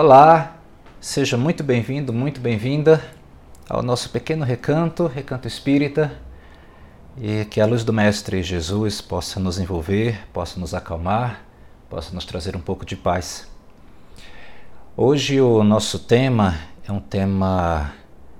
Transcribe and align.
Olá, 0.00 0.54
seja 1.00 1.36
muito 1.36 1.64
bem-vindo, 1.64 2.12
muito 2.12 2.40
bem-vinda 2.40 3.02
ao 3.68 3.82
nosso 3.82 4.10
pequeno 4.10 4.44
recanto, 4.44 5.08
recanto 5.08 5.48
espírita, 5.48 6.12
e 7.20 7.44
que 7.46 7.60
a 7.60 7.66
luz 7.66 7.82
do 7.82 7.92
Mestre 7.92 8.40
Jesus 8.40 9.00
possa 9.00 9.40
nos 9.40 9.58
envolver, 9.58 10.24
possa 10.32 10.60
nos 10.60 10.72
acalmar, 10.72 11.42
possa 11.90 12.14
nos 12.14 12.24
trazer 12.24 12.54
um 12.54 12.60
pouco 12.60 12.86
de 12.86 12.94
paz. 12.94 13.50
Hoje 14.96 15.40
o 15.40 15.64
nosso 15.64 15.98
tema 15.98 16.56
é 16.86 16.92
um 16.92 17.00
tema 17.00 17.92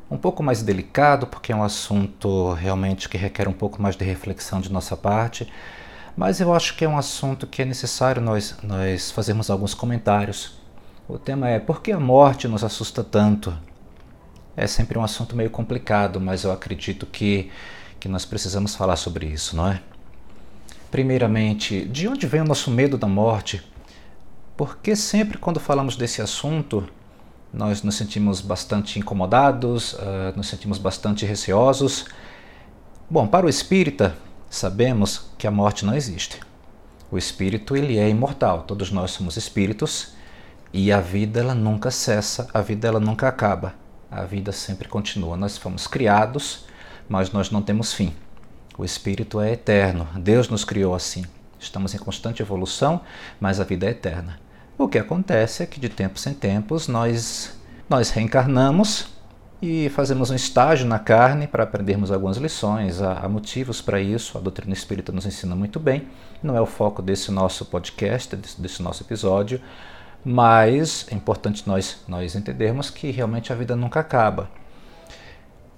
um 0.08 0.16
pouco 0.16 0.44
mais 0.44 0.62
delicado, 0.62 1.26
porque 1.26 1.50
é 1.50 1.56
um 1.56 1.64
assunto 1.64 2.52
realmente 2.52 3.08
que 3.08 3.18
requer 3.18 3.48
um 3.48 3.52
pouco 3.52 3.82
mais 3.82 3.96
de 3.96 4.04
reflexão 4.04 4.60
de 4.60 4.70
nossa 4.70 4.96
parte, 4.96 5.52
mas 6.16 6.40
eu 6.40 6.54
acho 6.54 6.76
que 6.76 6.84
é 6.84 6.88
um 6.88 6.96
assunto 6.96 7.48
que 7.48 7.62
é 7.62 7.64
necessário 7.64 8.22
nós, 8.22 8.56
nós 8.62 9.10
fazermos 9.10 9.50
alguns 9.50 9.74
comentários. 9.74 10.56
O 11.08 11.18
tema 11.18 11.48
é 11.48 11.58
por 11.58 11.80
que 11.80 11.90
a 11.90 11.98
morte 11.98 12.46
nos 12.46 12.62
assusta 12.62 13.02
tanto? 13.02 13.56
É 14.54 14.66
sempre 14.66 14.98
um 14.98 15.02
assunto 15.02 15.34
meio 15.34 15.48
complicado, 15.48 16.20
mas 16.20 16.44
eu 16.44 16.52
acredito 16.52 17.06
que, 17.06 17.50
que 17.98 18.10
nós 18.10 18.26
precisamos 18.26 18.74
falar 18.74 18.96
sobre 18.96 19.24
isso, 19.24 19.56
não 19.56 19.68
é? 19.68 19.80
Primeiramente, 20.90 21.86
de 21.86 22.06
onde 22.06 22.26
vem 22.26 22.42
o 22.42 22.44
nosso 22.44 22.70
medo 22.70 22.98
da 22.98 23.06
morte? 23.06 23.66
Porque 24.54 24.94
sempre 24.94 25.38
quando 25.38 25.58
falamos 25.58 25.96
desse 25.96 26.20
assunto, 26.20 26.86
nós 27.54 27.82
nos 27.82 27.94
sentimos 27.94 28.42
bastante 28.42 28.98
incomodados, 28.98 29.94
uh, 29.94 30.36
nos 30.36 30.48
sentimos 30.48 30.76
bastante 30.76 31.24
receosos. 31.24 32.04
Bom, 33.08 33.26
para 33.26 33.46
o 33.46 33.48
espírita, 33.48 34.14
sabemos 34.50 35.30
que 35.38 35.46
a 35.46 35.50
morte 35.50 35.86
não 35.86 35.94
existe. 35.94 36.38
O 37.10 37.16
espírito 37.16 37.74
ele 37.74 37.96
é 37.96 38.10
imortal, 38.10 38.64
todos 38.64 38.90
nós 38.90 39.12
somos 39.12 39.38
espíritos 39.38 40.17
e 40.72 40.92
a 40.92 41.00
vida 41.00 41.40
ela 41.40 41.54
nunca 41.54 41.90
cessa, 41.90 42.48
a 42.52 42.60
vida 42.60 42.86
ela 42.86 43.00
nunca 43.00 43.28
acaba. 43.28 43.74
A 44.10 44.22
vida 44.24 44.52
sempre 44.52 44.88
continua. 44.88 45.36
Nós 45.36 45.58
fomos 45.58 45.86
criados, 45.86 46.64
mas 47.08 47.30
nós 47.30 47.50
não 47.50 47.62
temos 47.62 47.92
fim. 47.92 48.14
O 48.76 48.84
espírito 48.84 49.40
é 49.40 49.52
eterno. 49.52 50.06
Deus 50.16 50.48
nos 50.48 50.64
criou 50.64 50.94
assim. 50.94 51.24
Estamos 51.58 51.94
em 51.94 51.98
constante 51.98 52.40
evolução, 52.40 53.00
mas 53.40 53.60
a 53.60 53.64
vida 53.64 53.86
é 53.86 53.90
eterna. 53.90 54.38
O 54.78 54.88
que 54.88 54.98
acontece 54.98 55.62
é 55.62 55.66
que 55.66 55.80
de 55.80 55.88
tempos 55.88 56.26
em 56.26 56.32
tempos 56.32 56.86
nós, 56.86 57.58
nós 57.90 58.10
reencarnamos 58.10 59.08
e 59.60 59.88
fazemos 59.88 60.30
um 60.30 60.36
estágio 60.36 60.86
na 60.86 61.00
carne 61.00 61.48
para 61.48 61.64
aprendermos 61.64 62.12
algumas 62.12 62.36
lições. 62.36 63.02
Há, 63.02 63.14
há 63.14 63.28
motivos 63.28 63.82
para 63.82 64.00
isso, 64.00 64.38
a 64.38 64.40
doutrina 64.40 64.72
espírita 64.72 65.10
nos 65.10 65.26
ensina 65.26 65.56
muito 65.56 65.80
bem. 65.80 66.06
Não 66.40 66.56
é 66.56 66.60
o 66.60 66.66
foco 66.66 67.02
desse 67.02 67.32
nosso 67.32 67.64
podcast, 67.64 68.36
desse, 68.36 68.60
desse 68.60 68.82
nosso 68.82 69.02
episódio, 69.02 69.60
mas 70.30 71.06
é 71.10 71.14
importante 71.14 71.66
nós, 71.66 72.02
nós 72.06 72.34
entendermos 72.34 72.90
que 72.90 73.10
realmente 73.10 73.50
a 73.50 73.56
vida 73.56 73.74
nunca 73.74 74.00
acaba. 74.00 74.50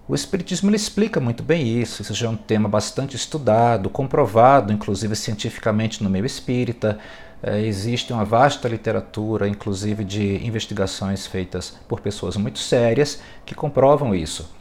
O 0.08 0.14
Espiritismo 0.14 0.74
explica 0.74 1.20
muito 1.20 1.40
bem 1.40 1.80
isso, 1.80 2.02
isso 2.02 2.12
já 2.12 2.26
é 2.26 2.30
um 2.30 2.36
tema 2.36 2.68
bastante 2.68 3.14
estudado, 3.14 3.88
comprovado, 3.88 4.72
inclusive 4.72 5.14
cientificamente 5.14 6.02
no 6.02 6.10
meio 6.10 6.26
espírita. 6.26 6.98
É, 7.40 7.60
existe 7.60 8.12
uma 8.12 8.24
vasta 8.24 8.66
literatura, 8.66 9.46
inclusive 9.46 10.02
de 10.02 10.44
investigações 10.44 11.28
feitas 11.28 11.78
por 11.86 12.00
pessoas 12.00 12.36
muito 12.36 12.58
sérias, 12.58 13.22
que 13.46 13.54
comprovam 13.54 14.12
isso. 14.12 14.52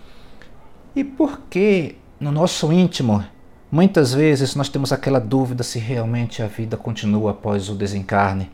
E 0.96 1.04
por 1.04 1.42
que 1.50 1.96
no 2.20 2.32
nosso 2.32 2.72
íntimo, 2.72 3.26
muitas 3.72 4.14
vezes 4.14 4.54
nós 4.54 4.70
temos 4.70 4.92
aquela 4.92 5.20
dúvida 5.20 5.64
se 5.64 5.80
realmente 5.80 6.44
a 6.44 6.48
vida 6.48 6.78
continua 6.78 7.32
após 7.32 7.70
o 7.70 7.74
desencarne? 7.74 8.52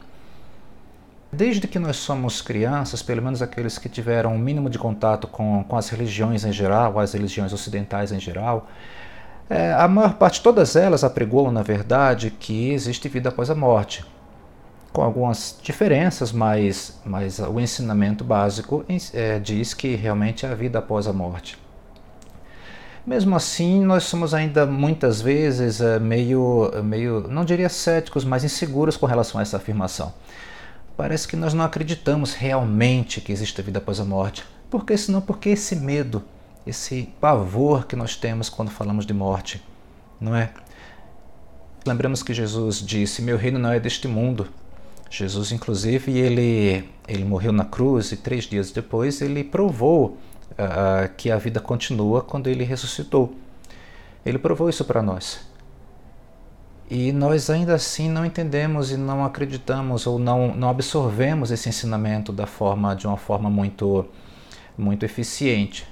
Desde 1.36 1.68
que 1.68 1.78
nós 1.78 1.98
somos 1.98 2.42
crianças, 2.42 3.02
pelo 3.02 3.22
menos 3.22 3.42
aqueles 3.42 3.78
que 3.78 3.90
tiveram 3.90 4.34
um 4.34 4.38
mínimo 4.38 4.70
de 4.70 4.80
contato 4.80 5.28
com, 5.28 5.66
com 5.66 5.76
as 5.76 5.90
religiões 5.90 6.46
em 6.46 6.54
geral, 6.54 6.98
as 6.98 7.12
religiões 7.12 7.52
ocidentais 7.52 8.14
em 8.14 8.20
geral, 8.22 8.70
é, 9.50 9.74
a 9.74 9.86
maior 9.86 10.14
parte, 10.14 10.42
todas 10.42 10.78
elas 10.78 11.04
apregoam, 11.04 11.52
na 11.52 11.62
verdade, 11.62 12.32
que 12.32 12.72
existe 12.72 13.10
vida 13.10 13.28
após 13.28 13.50
a 13.50 13.56
morte. 13.56 14.06
Com 14.94 15.02
algumas 15.02 15.60
diferenças, 15.62 16.32
mas, 16.32 17.02
mas 17.04 17.40
o 17.40 17.60
ensinamento 17.60 18.24
básico 18.24 18.86
é, 19.14 19.38
diz 19.38 19.74
que 19.74 19.94
realmente 19.94 20.46
há 20.46 20.56
vida 20.56 20.80
após 20.80 21.06
a 21.06 21.12
morte. 21.12 21.58
Mesmo 23.06 23.36
assim, 23.36 23.84
nós 23.84 24.06
somos 24.06 24.34
ainda 24.34 24.66
muitas 24.66 25.22
vezes 25.22 25.82
é, 25.82 26.00
meio, 26.00 26.72
meio, 26.82 27.28
não 27.28 27.44
diria 27.44 27.68
céticos, 27.68 28.24
mas 28.24 28.46
inseguros 28.46 28.96
com 28.96 29.06
relação 29.06 29.38
a 29.38 29.42
essa 29.42 29.58
afirmação 29.58 30.14
parece 30.98 31.28
que 31.28 31.36
nós 31.36 31.54
não 31.54 31.64
acreditamos 31.64 32.34
realmente 32.34 33.22
que 33.22 33.32
existe 33.32 33.62
vida 33.62 33.80
após 33.80 34.00
a 34.00 34.06
morte. 34.06 34.44
Por 34.70 34.86
que 34.86 34.98
senão? 34.98 35.22
Porque 35.22 35.50
esse 35.50 35.76
medo, 35.76 36.24
esse 36.66 37.10
pavor 37.20 37.86
que 37.86 37.96
nós 37.96 38.16
temos 38.16 38.50
quando 38.50 38.72
falamos 38.72 39.06
de 39.06 39.14
morte, 39.14 39.62
não 40.20 40.36
é? 40.36 40.52
Lembramos 41.86 42.24
que 42.24 42.34
Jesus 42.34 42.78
disse: 42.78 43.22
Meu 43.22 43.38
reino 43.38 43.60
não 43.60 43.72
é 43.72 43.80
deste 43.80 44.08
mundo. 44.08 44.48
Jesus, 45.10 45.52
inclusive, 45.52 46.18
ele, 46.18 46.90
ele 47.08 47.24
morreu 47.24 47.52
na 47.52 47.64
cruz 47.64 48.12
e 48.12 48.18
três 48.18 48.46
dias 48.46 48.72
depois 48.72 49.22
ele 49.22 49.44
provou 49.44 50.18
uh, 50.52 51.14
que 51.16 51.30
a 51.30 51.38
vida 51.38 51.60
continua 51.60 52.22
quando 52.22 52.48
ele 52.48 52.64
ressuscitou. 52.64 53.36
Ele 54.26 54.40
provou 54.40 54.68
isso 54.68 54.84
para 54.84 55.04
nós. 55.04 55.40
E 56.90 57.12
nós 57.12 57.50
ainda 57.50 57.74
assim 57.74 58.10
não 58.10 58.26
entendemos 58.26 58.92
e 58.92 58.98
não 58.98 59.26
acreditamos 59.26 60.06
ou 60.06 60.20
não, 60.20 60.56
não 60.56 60.70
absorvemos 60.70 61.50
esse 61.50 61.68
ensinamento 61.68 62.32
da 62.32 62.46
forma 62.46 62.96
de 62.96 63.08
uma 63.08 63.18
forma 63.18 63.50
muito 63.50 64.06
muito 64.78 65.04
eficiente. 65.04 65.88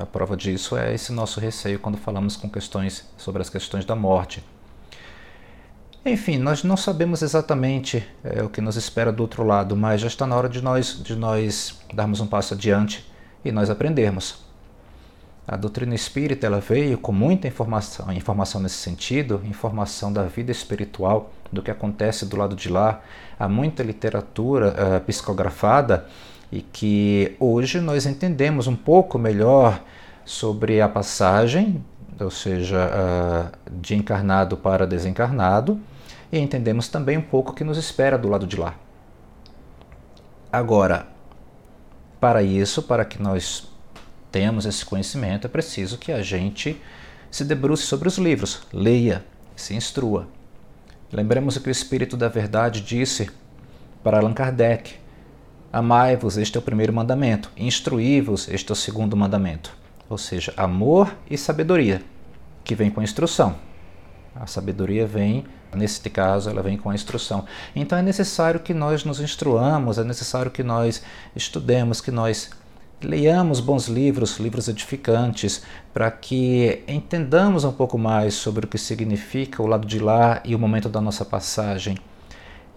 A 0.00 0.06
prova 0.06 0.36
disso 0.36 0.76
é 0.76 0.94
esse 0.94 1.12
nosso 1.12 1.38
receio 1.38 1.78
quando 1.78 1.98
falamos 1.98 2.36
com 2.36 2.48
questões 2.48 3.08
sobre 3.16 3.42
as 3.42 3.50
questões 3.50 3.84
da 3.84 3.94
morte. 3.94 4.42
Enfim, 6.04 6.36
nós 6.38 6.64
não 6.64 6.76
sabemos 6.76 7.22
exatamente 7.22 8.04
é, 8.24 8.42
o 8.42 8.48
que 8.48 8.60
nos 8.60 8.76
espera 8.76 9.12
do 9.12 9.22
outro 9.22 9.44
lado, 9.44 9.76
mas 9.76 10.00
já 10.00 10.08
está 10.08 10.26
na 10.26 10.34
hora 10.34 10.48
de 10.48 10.60
nós 10.60 11.00
de 11.00 11.14
nós 11.14 11.80
darmos 11.94 12.20
um 12.20 12.26
passo 12.26 12.54
adiante 12.54 13.08
e 13.44 13.52
nós 13.52 13.70
aprendermos. 13.70 14.44
A 15.46 15.56
doutrina 15.56 15.94
espírita 15.94 16.46
ela 16.46 16.60
veio 16.60 16.96
com 16.96 17.10
muita 17.10 17.48
informação, 17.48 18.12
informação 18.12 18.60
nesse 18.60 18.76
sentido, 18.76 19.40
informação 19.44 20.12
da 20.12 20.22
vida 20.22 20.52
espiritual, 20.52 21.32
do 21.50 21.60
que 21.60 21.70
acontece 21.70 22.24
do 22.24 22.36
lado 22.36 22.54
de 22.54 22.68
lá. 22.68 23.00
Há 23.38 23.48
muita 23.48 23.82
literatura 23.82 24.68
uh, 24.68 25.00
psicografada 25.00 26.06
e 26.50 26.60
que 26.60 27.34
hoje 27.40 27.80
nós 27.80 28.06
entendemos 28.06 28.68
um 28.68 28.76
pouco 28.76 29.18
melhor 29.18 29.82
sobre 30.24 30.80
a 30.80 30.88
passagem, 30.88 31.84
ou 32.20 32.30
seja, 32.30 32.88
uh, 32.88 33.70
de 33.80 33.96
encarnado 33.96 34.56
para 34.56 34.86
desencarnado, 34.86 35.80
e 36.30 36.38
entendemos 36.38 36.86
também 36.86 37.18
um 37.18 37.22
pouco 37.22 37.50
o 37.50 37.54
que 37.54 37.64
nos 37.64 37.78
espera 37.78 38.16
do 38.16 38.28
lado 38.28 38.46
de 38.46 38.56
lá. 38.56 38.76
Agora, 40.52 41.08
para 42.20 42.44
isso, 42.44 42.82
para 42.82 43.04
que 43.04 43.20
nós 43.20 43.71
temos 44.32 44.64
esse 44.64 44.84
conhecimento, 44.84 45.46
é 45.46 45.50
preciso 45.50 45.98
que 45.98 46.10
a 46.10 46.22
gente 46.22 46.80
se 47.30 47.44
debruce 47.44 47.84
sobre 47.84 48.08
os 48.08 48.16
livros, 48.16 48.62
leia, 48.72 49.24
se 49.54 49.74
instrua. 49.74 50.26
Lembremos 51.12 51.56
o 51.56 51.60
que 51.60 51.68
o 51.68 51.70
Espírito 51.70 52.16
da 52.16 52.28
Verdade 52.28 52.80
disse 52.80 53.30
para 54.02 54.18
Allan 54.18 54.32
Kardec: 54.32 54.94
Amai-vos, 55.70 56.38
este 56.38 56.56
é 56.56 56.60
o 56.60 56.62
primeiro 56.62 56.92
mandamento, 56.92 57.50
instruí-vos, 57.56 58.48
este 58.48 58.70
é 58.70 58.72
o 58.72 58.76
segundo 58.76 59.16
mandamento. 59.16 59.76
Ou 60.08 60.16
seja, 60.18 60.52
amor 60.56 61.14
e 61.30 61.36
sabedoria, 61.36 62.02
que 62.64 62.74
vem 62.74 62.90
com 62.90 63.00
a 63.00 63.04
instrução. 63.04 63.56
A 64.34 64.46
sabedoria 64.46 65.06
vem, 65.06 65.44
nesse 65.74 66.08
caso, 66.08 66.48
ela 66.48 66.62
vem 66.62 66.78
com 66.78 66.88
a 66.88 66.94
instrução. 66.94 67.44
Então 67.76 67.98
é 67.98 68.02
necessário 68.02 68.60
que 68.60 68.72
nós 68.72 69.04
nos 69.04 69.20
instruamos, 69.20 69.98
é 69.98 70.04
necessário 70.04 70.50
que 70.50 70.62
nós 70.62 71.02
estudemos, 71.36 72.00
que 72.00 72.10
nós 72.10 72.50
Leiamos 73.02 73.58
bons 73.58 73.88
livros, 73.88 74.38
livros 74.38 74.68
edificantes, 74.68 75.62
para 75.92 76.08
que 76.08 76.84
entendamos 76.86 77.64
um 77.64 77.72
pouco 77.72 77.98
mais 77.98 78.34
sobre 78.34 78.64
o 78.64 78.68
que 78.68 78.78
significa 78.78 79.60
o 79.60 79.66
lado 79.66 79.84
de 79.86 79.98
lá 79.98 80.40
e 80.44 80.54
o 80.54 80.58
momento 80.58 80.88
da 80.88 81.00
nossa 81.00 81.24
passagem. 81.24 81.98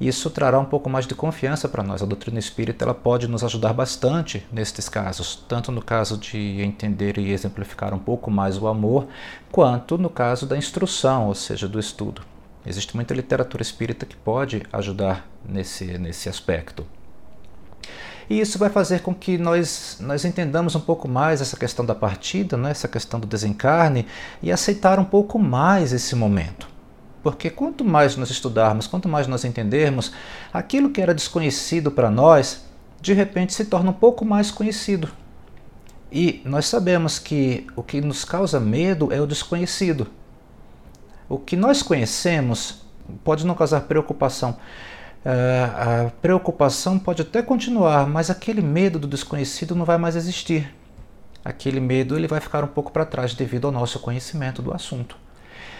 Isso 0.01 0.29
trará 0.31 0.59
um 0.59 0.65
pouco 0.65 0.89
mais 0.89 1.05
de 1.05 1.13
confiança 1.13 1.69
para 1.69 1.83
nós. 1.83 2.01
A 2.01 2.07
doutrina 2.07 2.39
espírita 2.39 2.83
ela 2.83 2.93
pode 2.95 3.27
nos 3.27 3.43
ajudar 3.43 3.71
bastante 3.71 4.43
nestes 4.51 4.89
casos, 4.89 5.45
tanto 5.47 5.71
no 5.71 5.81
caso 5.81 6.17
de 6.17 6.59
entender 6.59 7.19
e 7.19 7.31
exemplificar 7.31 7.93
um 7.93 7.99
pouco 7.99 8.31
mais 8.31 8.57
o 8.57 8.67
amor, 8.67 9.07
quanto 9.51 9.95
no 9.95 10.09
caso 10.09 10.47
da 10.47 10.57
instrução, 10.57 11.27
ou 11.27 11.35
seja, 11.35 11.67
do 11.67 11.79
estudo. 11.79 12.23
Existe 12.65 12.95
muita 12.95 13.13
literatura 13.13 13.61
espírita 13.61 14.07
que 14.07 14.15
pode 14.15 14.63
ajudar 14.73 15.29
nesse, 15.47 15.99
nesse 15.99 16.27
aspecto. 16.27 16.83
E 18.29 18.39
isso 18.39 18.57
vai 18.57 18.69
fazer 18.69 19.01
com 19.01 19.13
que 19.13 19.37
nós, 19.37 19.97
nós 19.99 20.25
entendamos 20.25 20.75
um 20.75 20.79
pouco 20.79 21.07
mais 21.07 21.41
essa 21.41 21.57
questão 21.57 21.85
da 21.85 21.93
partida, 21.93 22.57
né, 22.57 22.71
essa 22.71 22.87
questão 22.87 23.19
do 23.19 23.27
desencarne, 23.27 24.07
e 24.41 24.51
aceitar 24.51 24.99
um 24.99 25.05
pouco 25.05 25.37
mais 25.37 25.93
esse 25.93 26.15
momento. 26.15 26.67
Porque 27.21 27.49
quanto 27.49 27.83
mais 27.83 28.15
nós 28.15 28.29
estudarmos, 28.29 28.87
quanto 28.87 29.09
mais 29.09 29.27
nós 29.27 29.43
entendermos, 29.43 30.11
aquilo 30.53 30.91
que 30.91 31.01
era 31.01 31.13
desconhecido 31.13 31.91
para 31.91 32.11
nós, 32.11 32.65
de 33.01 33.13
repente 33.13 33.53
se 33.53 33.65
torna 33.65 33.91
um 33.91 33.93
pouco 33.93 34.23
mais 34.23 34.51
conhecido. 34.51 35.09
E 36.11 36.41
nós 36.45 36.67
sabemos 36.67 37.19
que 37.19 37.67
o 37.75 37.83
que 37.83 37.99
nos 37.99 38.23
causa 38.23 38.59
medo 38.59 39.11
é 39.11 39.19
o 39.19 39.27
desconhecido. 39.27 40.07
O 41.27 41.37
que 41.37 41.55
nós 41.55 41.81
conhecemos 41.81 42.83
pode 43.23 43.45
não 43.45 43.55
causar 43.55 43.81
preocupação. 43.81 44.57
Uh, 45.25 46.05
a 46.05 46.11
preocupação 46.21 46.99
pode 46.99 47.23
até 47.23 47.41
continuar, 47.41 48.07
mas 48.07 48.29
aquele 48.29 48.61
medo 48.61 48.99
do 48.99 49.07
desconhecido 49.07 49.73
não 49.75 49.83
vai 49.83 49.97
mais 49.97 50.15
existir. 50.15 50.71
Aquele 51.43 51.79
medo 51.79 52.15
ele 52.15 52.27
vai 52.27 52.39
ficar 52.39 52.63
um 52.63 52.67
pouco 52.67 52.91
para 52.91 53.05
trás 53.05 53.33
devido 53.33 53.65
ao 53.65 53.71
nosso 53.71 53.99
conhecimento 53.99 54.61
do 54.61 54.71
assunto. 54.71 55.17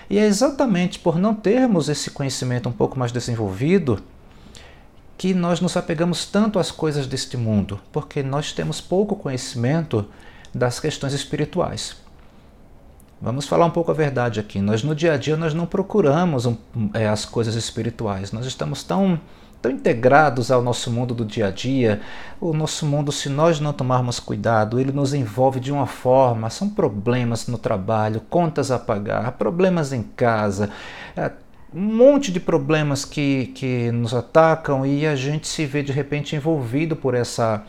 E 0.10 0.18
é 0.18 0.26
exatamente 0.26 0.98
por 0.98 1.20
não 1.20 1.36
termos 1.36 1.90
esse 1.90 2.10
conhecimento 2.10 2.68
um 2.68 2.72
pouco 2.72 2.98
mais 2.98 3.12
desenvolvido 3.12 4.02
que 5.18 5.34
nós 5.34 5.62
nos 5.62 5.78
apegamos 5.78 6.26
tanto 6.26 6.58
às 6.58 6.72
coisas 6.72 7.06
deste 7.08 7.38
mundo, 7.38 7.80
porque 7.92 8.24
nós 8.24 8.52
temos 8.52 8.82
pouco 8.82 9.16
conhecimento 9.16 10.08
das 10.54 10.80
questões 10.80 11.14
espirituais. 11.14 11.96
Vamos 13.22 13.48
falar 13.48 13.66
um 13.66 13.72
pouco 13.72 13.92
a 13.92 13.94
verdade 13.94 14.40
aqui. 14.40 14.60
Nós 14.60 14.84
no 14.84 14.94
dia 14.94 15.14
a 15.14 15.18
dia 15.18 15.38
nós 15.38 15.54
não 15.54 15.66
procuramos 15.66 16.46
um, 16.46 16.58
é, 16.94 17.08
as 17.08 17.26
coisas 17.26 17.56
espirituais. 17.56 18.32
Nós 18.32 18.46
estamos 18.46 18.84
tão 18.84 19.20
tão 19.62 19.72
integrados 19.72 20.52
ao 20.52 20.62
nosso 20.62 20.92
mundo 20.92 21.16
do 21.16 21.26
dia 21.26 21.48
a 21.48 21.52
dia. 21.52 22.02
O 22.40 22.54
nosso 22.54 22.86
mundo, 22.86 23.12
se 23.12 23.30
nós 23.30 23.60
não 23.60 23.74
tomarmos 23.74 24.20
cuidado, 24.20 24.80
ele 24.80 24.92
nos 24.92 25.12
envolve 25.14 25.60
de 25.60 25.72
uma 25.72 25.88
forma. 25.88 26.52
São 26.52 26.70
problemas 26.70 27.48
no 27.48 27.58
trabalho, 27.58 28.22
contas 28.30 28.70
a 28.70 28.78
pagar, 28.78 29.32
problemas 29.32 29.92
em 29.92 30.04
casa, 30.04 30.70
é, 31.18 31.32
um 31.74 31.82
monte 31.82 32.32
de 32.32 32.40
problemas 32.40 33.04
que, 33.04 33.48
que 33.48 33.92
nos 33.92 34.14
atacam 34.14 34.86
e 34.86 35.06
a 35.06 35.16
gente 35.16 35.48
se 35.48 35.66
vê 35.66 35.84
de 35.84 35.92
repente 35.92 36.36
envolvido 36.36 36.96
por 36.96 37.14
essa 37.14 37.64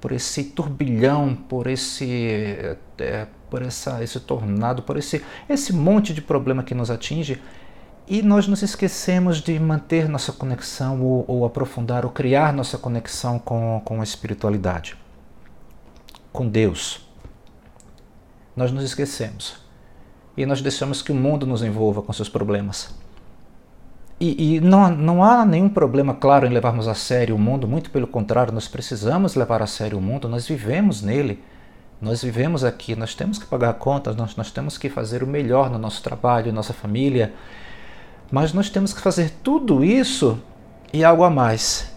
por 0.00 0.12
esse 0.12 0.44
turbilhão, 0.44 1.34
por 1.34 1.66
esse 1.66 2.76
é, 2.98 3.26
por 3.50 3.62
essa, 3.62 4.02
esse 4.02 4.20
tornado, 4.20 4.82
por 4.82 4.96
esse, 4.96 5.24
esse 5.48 5.72
monte 5.72 6.12
de 6.12 6.20
problema 6.20 6.62
que 6.62 6.74
nos 6.74 6.90
atinge 6.90 7.40
e 8.06 8.22
nós 8.22 8.46
nos 8.46 8.62
esquecemos 8.62 9.40
de 9.40 9.58
manter 9.58 10.08
nossa 10.08 10.32
conexão 10.32 11.02
ou, 11.02 11.24
ou 11.26 11.44
aprofundar 11.44 12.04
ou 12.04 12.10
criar 12.10 12.52
nossa 12.52 12.78
conexão 12.78 13.38
com, 13.38 13.82
com 13.84 14.00
a 14.00 14.04
espiritualidade, 14.04 14.96
com 16.32 16.48
Deus. 16.48 17.06
Nós 18.56 18.72
nos 18.72 18.84
esquecemos 18.84 19.56
e 20.36 20.46
nós 20.46 20.60
deixamos 20.62 21.02
que 21.02 21.12
o 21.12 21.14
mundo 21.14 21.46
nos 21.46 21.62
envolva 21.62 22.02
com 22.02 22.12
seus 22.12 22.28
problemas. 22.28 22.94
E, 24.20 24.56
e, 24.56 24.60
não, 24.60 24.90
não 24.90 25.22
há 25.22 25.44
nenhum 25.44 25.68
problema, 25.68 26.12
claro, 26.12 26.46
em 26.46 26.50
levarmos 26.50 26.88
a 26.88 26.94
sério 26.94 27.36
o 27.36 27.38
mundo, 27.38 27.68
muito 27.68 27.90
pelo 27.90 28.06
contrário, 28.06 28.52
nós 28.52 28.66
precisamos 28.66 29.36
levar 29.36 29.62
a 29.62 29.66
sério 29.66 29.96
o 29.98 30.00
mundo, 30.00 30.28
nós 30.28 30.46
vivemos 30.48 31.02
nele. 31.02 31.42
Nós 32.00 32.22
vivemos 32.22 32.62
aqui, 32.62 32.94
nós 32.94 33.14
temos 33.14 33.38
que 33.38 33.46
pagar 33.46 33.74
contas, 33.74 34.14
nós, 34.14 34.36
nós 34.36 34.52
temos 34.52 34.78
que 34.78 34.88
fazer 34.88 35.24
o 35.24 35.26
melhor 35.26 35.68
no 35.68 35.78
nosso 35.78 36.00
trabalho, 36.00 36.52
nossa 36.52 36.72
família, 36.72 37.32
mas 38.30 38.52
nós 38.52 38.70
temos 38.70 38.92
que 38.92 39.00
fazer 39.00 39.30
tudo 39.42 39.84
isso 39.84 40.38
e 40.92 41.02
algo 41.02 41.24
a 41.24 41.30
mais, 41.30 41.92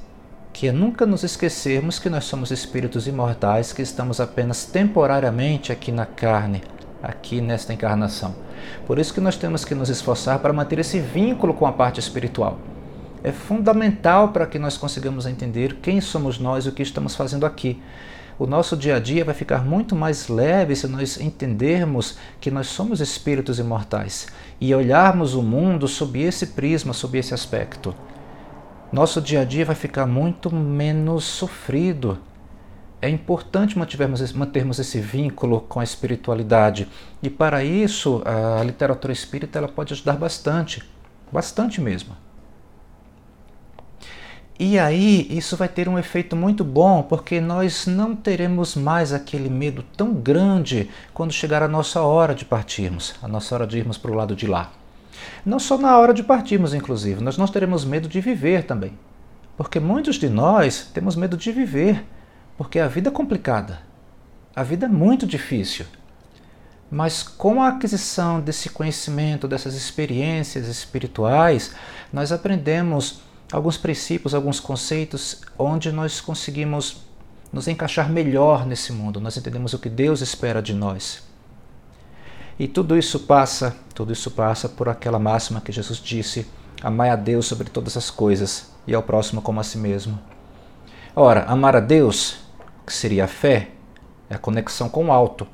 que 0.52 0.68
é 0.68 0.72
nunca 0.72 1.06
nos 1.06 1.24
esquecermos 1.24 2.00
que 2.00 2.10
nós 2.10 2.24
somos 2.24 2.50
espíritos 2.50 3.08
imortais, 3.08 3.74
que 3.74 3.84
estamos 3.84 4.20
apenas 4.20 4.66
temporariamente 4.66 5.72
aqui 5.72 5.92
na 5.92 6.08
carne, 6.08 6.64
aqui 7.02 7.42
nesta 7.42 7.74
encarnação. 7.74 8.36
Por 8.86 9.00
isso 9.00 9.14
que 9.14 9.22
nós 9.22 9.36
temos 9.36 9.66
que 9.66 9.76
nos 9.76 9.90
esforçar 9.90 10.40
para 10.40 10.54
manter 10.54 10.80
esse 10.80 11.00
vínculo 11.00 11.54
com 11.54 11.66
a 11.66 11.72
parte 11.72 12.00
espiritual. 12.00 12.60
É 13.24 13.32
fundamental 13.32 14.30
para 14.30 14.46
que 14.46 14.58
nós 14.58 14.78
consigamos 14.78 15.26
entender 15.26 15.76
quem 15.82 16.02
somos 16.02 16.40
nós 16.40 16.66
e 16.66 16.70
o 16.70 16.72
que 16.72 16.82
estamos 16.82 17.16
fazendo 17.16 17.46
aqui 17.46 17.82
o 18.42 18.48
nosso 18.48 18.76
dia 18.76 18.96
a 18.96 19.00
dia 19.00 19.24
vai 19.24 19.36
ficar 19.36 19.64
muito 19.64 19.96
mais 19.96 20.28
leve 20.28 20.76
se 20.76 20.88
nós 20.88 21.20
entendermos 21.22 22.18
que 22.40 22.50
nós 22.50 22.66
somos 22.66 23.00
espíritos 23.00 23.60
imortais 23.60 24.30
e 24.60 24.74
olharmos 24.74 25.36
o 25.36 25.44
mundo 25.44 25.88
sob 25.88 26.20
esse 26.20 26.48
prisma, 26.48 26.92
sob 26.92 27.20
esse 27.20 27.36
aspecto. 27.36 27.94
Nosso 28.92 29.22
dia 29.22 29.42
a 29.42 29.46
dia 29.46 29.64
vai 29.64 29.76
ficar 29.76 30.08
muito 30.08 30.52
menos 30.52 31.24
sofrido. 31.24 32.18
É 33.02 33.10
importante 33.10 33.78
mantermos, 33.80 34.32
mantermos 34.32 34.78
esse 34.78 35.00
vínculo 35.00 35.62
com 35.62 35.80
a 35.80 35.84
espiritualidade 35.84 36.88
e 37.22 37.30
para 37.30 37.64
isso 37.64 38.22
a 38.24 38.64
literatura 38.64 39.12
espírita 39.12 39.58
ela 39.58 39.68
pode 39.68 39.94
ajudar 39.94 40.18
bastante, 40.18 40.84
bastante 41.32 41.82
mesmo. 41.82 42.16
E 44.60 44.78
aí 44.78 45.26
isso 45.36 45.58
vai 45.58 45.68
ter 45.68 45.90
um 45.90 45.98
efeito 45.98 46.36
muito 46.36 46.64
bom, 46.64 47.02
porque 47.02 47.42
nós 47.42 47.88
não 47.88 48.16
teremos 48.16 48.76
mais 48.76 49.12
aquele 49.12 49.50
medo 49.50 49.84
tão 49.98 50.14
grande 50.14 50.88
quando 51.16 51.34
chegar 51.34 51.64
a 51.64 51.68
nossa 51.68 52.02
hora 52.02 52.36
de 52.36 52.46
partirmos, 52.46 53.16
a 53.24 53.28
nossa 53.28 53.56
hora 53.56 53.66
de 53.66 53.80
irmos 53.80 53.98
para 53.98 54.12
o 54.12 54.14
lado 54.14 54.36
de 54.36 54.46
lá. 54.46 54.72
Não 55.44 55.58
só 55.58 55.80
na 55.80 55.98
hora 55.98 56.14
de 56.14 56.22
partirmos, 56.22 56.76
inclusive, 56.76 57.24
nós 57.24 57.40
não 57.40 57.48
teremos 57.48 57.84
medo 57.84 58.08
de 58.08 58.22
viver 58.22 58.64
também. 58.66 58.94
Porque 59.58 59.80
muitos 59.80 60.18
de 60.18 60.30
nós 60.30 60.88
temos 60.94 61.16
medo 61.16 61.36
de 61.36 61.52
viver, 61.52 62.06
porque 62.62 62.78
a 62.78 62.88
vida 62.88 63.10
é 63.10 63.12
complicada. 63.12 63.80
A 64.56 64.62
vida 64.62 64.86
é 64.86 64.88
muito 64.88 65.26
difícil. 65.26 65.84
Mas 66.92 67.24
com 67.24 67.60
a 67.60 67.70
aquisição 67.70 68.40
desse 68.40 68.70
conhecimento, 68.70 69.48
dessas 69.48 69.74
experiências 69.74 70.68
espirituais, 70.68 71.74
nós 72.14 72.32
aprendemos 72.32 73.24
alguns 73.52 73.80
princípios, 73.80 74.36
alguns 74.36 74.60
conceitos 74.60 75.42
onde 75.58 75.92
nós 75.92 76.22
conseguimos 76.22 77.02
nos 77.52 77.68
encaixar 77.68 78.12
melhor 78.12 78.64
nesse 78.64 78.94
mundo, 78.94 79.20
nós 79.20 79.36
entendemos 79.36 79.74
o 79.74 79.80
que 79.80 79.90
Deus 79.90 80.22
espera 80.22 80.62
de 80.62 80.76
nós. 80.76 81.24
E 82.60 82.68
tudo 82.68 82.96
isso 82.96 83.22
passa, 83.22 83.76
tudo 83.96 84.14
isso 84.14 84.30
passa 84.30 84.70
por 84.70 84.88
aquela 84.88 85.18
máxima 85.18 85.62
que 85.62 85.72
Jesus 85.72 85.98
disse: 85.98 86.46
amai 86.84 87.10
a 87.10 87.16
Deus 87.16 87.48
sobre 87.48 87.72
todas 87.72 87.98
as 87.98 88.12
coisas 88.12 88.72
e 88.86 88.94
ao 88.94 89.02
próximo 89.02 89.42
como 89.42 89.60
a 89.60 89.64
si 89.64 89.80
mesmo. 89.80 90.20
Ora, 91.16 91.44
amar 91.46 91.76
a 91.76 91.80
Deus, 91.80 92.38
que 92.86 92.94
seria 92.94 93.26
a 93.26 93.28
fé, 93.28 93.70
é 94.30 94.36
a 94.36 94.38
conexão 94.38 94.90
com 94.90 95.06
o 95.06 95.12
alto. 95.12 95.48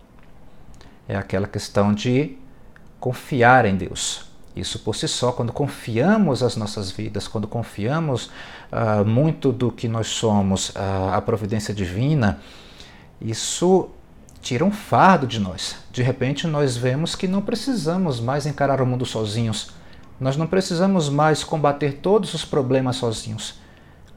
É 1.08 1.16
aquela 1.16 1.48
questão 1.48 1.94
de 1.94 2.38
confiar 3.00 3.66
em 3.66 3.76
Deus. 3.76 4.28
Isso 4.56 4.80
por 4.80 4.96
si 4.96 5.07
só, 5.07 5.31
quando 5.31 5.54
confiamos 5.54 6.42
as 6.42 6.56
nossas 6.56 6.90
vidas, 6.90 7.28
quando 7.28 7.48
confiamos 7.48 8.31
uh, 8.72 9.06
muito 9.06 9.52
do 9.52 9.72
que 9.72 9.88
nós 9.88 10.07
somos 10.07 10.69
uh, 10.69 11.14
à 11.14 11.22
providência 11.22 11.74
divina, 11.74 12.40
isso 13.22 13.90
tira 14.42 14.66
um 14.66 14.72
fardo 14.72 15.28
de 15.28 15.40
nós. 15.40 15.76
De 15.92 16.02
repente, 16.02 16.48
nós 16.48 16.76
vemos 16.76 17.16
que 17.16 17.28
não 17.28 17.42
precisamos 17.42 18.19
mais 18.19 18.46
encarar 18.46 18.81
o 18.81 18.86
mundo 18.86 19.06
sozinhos. 19.06 19.72
Nós 20.19 20.36
não 20.36 20.48
precisamos 20.48 21.10
mais 21.10 21.44
combater 21.44 22.00
todos 22.02 22.34
os 22.34 22.44
problemas 22.44 22.96
sozinhos. 22.96 23.56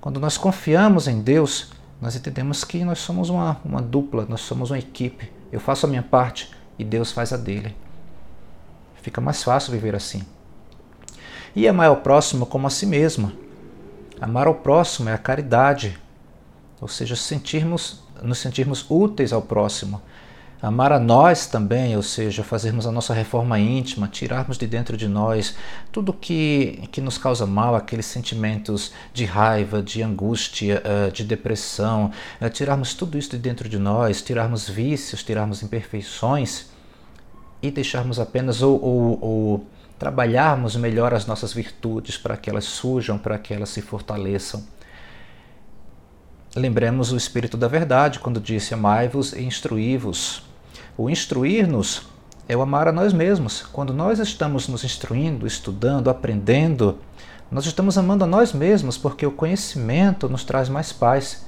Quando 0.00 0.18
nós 0.18 0.38
confiamos 0.38 1.06
em 1.06 1.20
Deus, 1.20 1.70
nós 2.00 2.16
entendemos 2.16 2.64
que 2.64 2.82
nós 2.84 2.98
somos 2.98 3.28
uma, 3.28 3.60
uma 3.64 3.82
dupla, 3.82 4.26
nós 4.28 4.40
somos 4.40 4.70
uma 4.70 4.78
equipe. 4.78 5.30
Eu 5.52 5.60
faço 5.60 5.84
a 5.84 5.88
minha 5.88 6.02
parte 6.02 6.50
e 6.78 6.84
Deus 6.84 7.12
faz 7.12 7.32
a 7.32 7.36
dele. 7.36 7.76
Fica 9.02 9.20
mais 9.20 9.42
fácil 9.42 9.72
viver 9.72 9.94
assim. 9.94 10.22
E 11.54 11.68
amar 11.68 11.88
ao 11.88 11.98
próximo 11.98 12.46
como 12.46 12.66
a 12.66 12.70
si 12.70 12.86
mesmo. 12.86 13.32
Amar 14.20 14.46
ao 14.46 14.54
próximo 14.54 15.08
é 15.08 15.14
a 15.14 15.18
caridade, 15.18 15.98
ou 16.80 16.88
seja, 16.88 17.16
sentirmos, 17.16 18.02
nos 18.22 18.38
sentirmos 18.38 18.84
úteis 18.88 19.32
ao 19.32 19.42
próximo. 19.42 20.00
Amar 20.62 20.92
a 20.92 21.00
nós 21.00 21.46
também, 21.46 21.96
ou 21.96 22.02
seja, 22.02 22.44
fazermos 22.44 22.86
a 22.86 22.92
nossa 22.92 23.14
reforma 23.14 23.58
íntima, 23.58 24.06
tirarmos 24.06 24.58
de 24.58 24.66
dentro 24.66 24.94
de 24.94 25.08
nós 25.08 25.56
tudo 25.90 26.12
que, 26.12 26.86
que 26.92 27.00
nos 27.00 27.16
causa 27.16 27.46
mal, 27.46 27.74
aqueles 27.74 28.04
sentimentos 28.04 28.92
de 29.14 29.24
raiva, 29.24 29.82
de 29.82 30.02
angústia, 30.02 30.82
eh, 30.84 31.10
de 31.10 31.24
depressão, 31.24 32.12
eh, 32.38 32.48
tirarmos 32.50 32.92
tudo 32.92 33.16
isso 33.16 33.30
de 33.30 33.38
dentro 33.38 33.70
de 33.70 33.78
nós, 33.78 34.20
tirarmos 34.20 34.68
vícios, 34.68 35.22
tirarmos 35.22 35.62
imperfeições 35.62 36.66
e 37.62 37.70
deixarmos 37.70 38.20
apenas 38.20 38.60
ou, 38.60 38.78
ou, 38.82 39.18
ou 39.22 39.66
trabalharmos 39.98 40.76
melhor 40.76 41.14
as 41.14 41.24
nossas 41.24 41.54
virtudes 41.54 42.18
para 42.18 42.36
que 42.36 42.50
elas 42.50 42.64
surjam, 42.64 43.16
para 43.16 43.38
que 43.38 43.54
elas 43.54 43.70
se 43.70 43.80
fortaleçam. 43.80 44.62
Lembremos 46.54 47.12
o 47.12 47.16
Espírito 47.16 47.56
da 47.56 47.68
Verdade 47.68 48.18
quando 48.18 48.38
disse: 48.38 48.74
Amai-vos 48.74 49.32
e 49.32 49.42
instruí-vos. 49.42 50.49
O 51.00 51.08
instruir-nos 51.08 52.02
é 52.46 52.54
o 52.54 52.60
amar 52.60 52.86
a 52.86 52.92
nós 52.92 53.14
mesmos. 53.14 53.62
Quando 53.62 53.90
nós 53.90 54.18
estamos 54.18 54.68
nos 54.68 54.84
instruindo, 54.84 55.46
estudando, 55.46 56.10
aprendendo, 56.10 56.98
nós 57.50 57.64
estamos 57.64 57.96
amando 57.96 58.24
a 58.24 58.26
nós 58.26 58.52
mesmos 58.52 58.98
porque 58.98 59.24
o 59.24 59.32
conhecimento 59.32 60.28
nos 60.28 60.44
traz 60.44 60.68
mais 60.68 60.92
paz. 60.92 61.46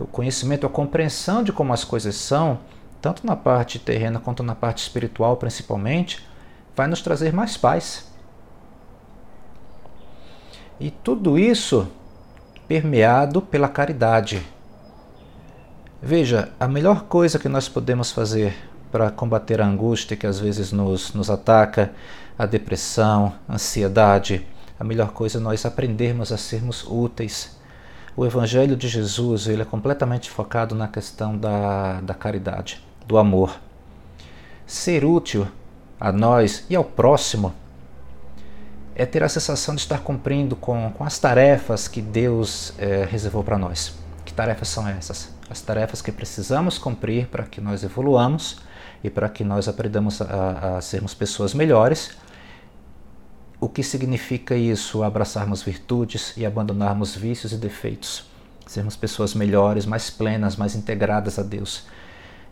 O 0.00 0.06
conhecimento, 0.06 0.66
a 0.66 0.70
compreensão 0.70 1.42
de 1.42 1.52
como 1.52 1.70
as 1.74 1.84
coisas 1.84 2.14
são, 2.14 2.60
tanto 3.02 3.26
na 3.26 3.36
parte 3.36 3.78
terrena 3.78 4.18
quanto 4.18 4.42
na 4.42 4.54
parte 4.54 4.78
espiritual, 4.78 5.36
principalmente, 5.36 6.26
vai 6.74 6.86
nos 6.86 7.02
trazer 7.02 7.30
mais 7.30 7.58
paz. 7.58 8.10
E 10.80 10.90
tudo 10.90 11.38
isso 11.38 11.88
permeado 12.66 13.42
pela 13.42 13.68
caridade. 13.68 14.42
Veja, 16.00 16.54
a 16.58 16.66
melhor 16.66 17.02
coisa 17.02 17.38
que 17.38 17.50
nós 17.50 17.68
podemos 17.68 18.10
fazer 18.10 18.72
para 18.94 19.10
combater 19.10 19.60
a 19.60 19.66
angústia 19.66 20.16
que 20.16 20.24
às 20.24 20.38
vezes 20.38 20.70
nos, 20.70 21.12
nos 21.14 21.28
ataca, 21.28 21.90
a 22.38 22.46
depressão, 22.46 23.34
a 23.48 23.54
ansiedade, 23.54 24.46
a 24.78 24.84
melhor 24.84 25.10
coisa 25.10 25.38
é 25.38 25.40
nós 25.40 25.66
aprendermos 25.66 26.30
a 26.30 26.38
sermos 26.38 26.84
úteis. 26.88 27.58
O 28.16 28.24
Evangelho 28.24 28.76
de 28.76 28.86
Jesus 28.86 29.48
ele 29.48 29.62
é 29.62 29.64
completamente 29.64 30.30
focado 30.30 30.76
na 30.76 30.86
questão 30.86 31.36
da, 31.36 32.00
da 32.02 32.14
caridade, 32.14 32.86
do 33.04 33.18
amor. 33.18 33.58
Ser 34.64 35.04
útil 35.04 35.48
a 35.98 36.12
nós 36.12 36.64
e 36.70 36.76
ao 36.76 36.84
próximo 36.84 37.52
é 38.94 39.04
ter 39.04 39.24
a 39.24 39.28
sensação 39.28 39.74
de 39.74 39.80
estar 39.80 40.02
cumprindo 40.02 40.54
com, 40.54 40.92
com 40.92 41.02
as 41.02 41.18
tarefas 41.18 41.88
que 41.88 42.00
Deus 42.00 42.72
é, 42.78 43.04
reservou 43.10 43.42
para 43.42 43.58
nós. 43.58 43.96
Que 44.24 44.32
tarefas 44.32 44.68
são 44.68 44.86
essas? 44.86 45.34
As 45.50 45.60
tarefas 45.60 46.00
que 46.00 46.12
precisamos 46.12 46.78
cumprir 46.78 47.26
para 47.26 47.42
que 47.42 47.60
nós 47.60 47.82
evoluamos 47.82 48.62
e 49.04 49.10
para 49.10 49.28
que 49.28 49.44
nós 49.44 49.68
aprendamos 49.68 50.22
a, 50.22 50.78
a 50.78 50.80
sermos 50.80 51.12
pessoas 51.12 51.52
melhores. 51.52 52.12
O 53.60 53.68
que 53.68 53.82
significa 53.82 54.56
isso? 54.56 55.02
Abraçarmos 55.02 55.62
virtudes 55.62 56.32
e 56.38 56.46
abandonarmos 56.46 57.14
vícios 57.14 57.52
e 57.52 57.58
defeitos. 57.58 58.24
Sermos 58.66 58.96
pessoas 58.96 59.34
melhores, 59.34 59.84
mais 59.84 60.08
plenas, 60.08 60.56
mais 60.56 60.74
integradas 60.74 61.38
a 61.38 61.42
Deus. 61.42 61.84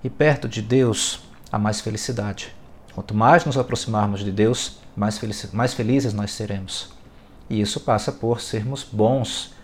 E 0.04 0.10
perto 0.10 0.46
de 0.46 0.60
Deus 0.60 1.20
há 1.50 1.58
mais 1.58 1.80
felicidade. 1.80 2.54
Quanto 2.94 3.14
mais 3.14 3.46
nos 3.46 3.56
aproximarmos 3.56 4.22
de 4.22 4.30
Deus, 4.30 4.78
mais, 4.94 5.18
mais 5.54 5.72
felizes 5.72 6.12
nós 6.12 6.32
seremos. 6.32 6.90
E 7.48 7.62
isso 7.62 7.80
passa 7.80 8.12
por 8.12 8.42
sermos 8.42 8.84
bons, 8.84 9.54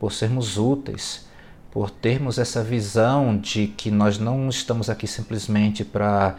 por 0.00 0.12
sermos 0.14 0.56
úteis, 0.56 1.27
por 1.70 1.90
termos 1.90 2.38
essa 2.38 2.62
visão 2.62 3.36
de 3.36 3.68
que 3.68 3.90
nós 3.90 4.18
não 4.18 4.48
estamos 4.48 4.88
aqui 4.88 5.06
simplesmente 5.06 5.84
para 5.84 6.36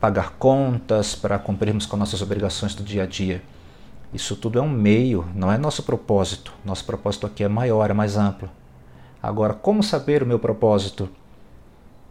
pagar 0.00 0.30
contas, 0.38 1.14
para 1.14 1.38
cumprirmos 1.38 1.86
com 1.86 1.96
nossas 1.96 2.22
obrigações 2.22 2.74
do 2.74 2.82
dia 2.82 3.02
a 3.04 3.06
dia. 3.06 3.42
Isso 4.12 4.36
tudo 4.36 4.58
é 4.58 4.62
um 4.62 4.68
meio, 4.68 5.26
não 5.34 5.50
é 5.50 5.56
nosso 5.56 5.82
propósito. 5.82 6.52
Nosso 6.64 6.84
propósito 6.84 7.26
aqui 7.26 7.42
é 7.42 7.48
maior, 7.48 7.90
é 7.90 7.94
mais 7.94 8.16
amplo. 8.16 8.50
Agora, 9.22 9.54
como 9.54 9.82
saber 9.82 10.22
o 10.22 10.26
meu 10.26 10.38
propósito? 10.38 11.08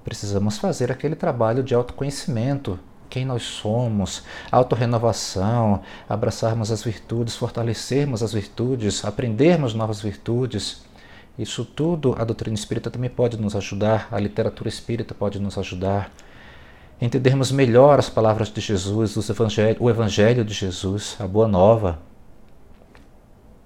Precisamos 0.04 0.58
fazer 0.58 0.92
aquele 0.92 1.16
trabalho 1.16 1.62
de 1.62 1.76
autoconhecimento, 1.76 2.80
quem 3.10 3.26
nós 3.26 3.44
somos, 3.44 4.24
autorrenovação, 4.52 5.82
abraçarmos 6.08 6.72
as 6.72 6.82
virtudes, 6.82 7.36
fortalecermos 7.36 8.24
as 8.24 8.34
virtudes, 8.34 9.06
aprendermos 9.06 9.74
novas 9.74 10.02
virtudes. 10.02 10.82
Isso 11.38 11.64
tudo 11.66 12.16
a 12.18 12.24
doutrina 12.24 12.56
espírita 12.56 12.92
também 12.92 13.10
pode 13.10 13.40
nos 13.40 13.56
ajudar, 13.56 14.08
a 14.12 14.20
literatura 14.20 14.70
espírita 14.70 15.14
pode 15.14 15.40
nos 15.40 15.58
ajudar. 15.58 16.12
Entendermos 17.02 17.52
melhor 17.52 17.98
as 17.98 18.10
palavras 18.10 18.52
de 18.52 18.62
Jesus, 18.62 19.30
evangelho, 19.30 19.78
o 19.80 19.90
Evangelho 19.90 20.46
de 20.46 20.54
Jesus, 20.54 21.16
a 21.20 21.26
Boa 21.26 21.48
Nova. 21.48 22.00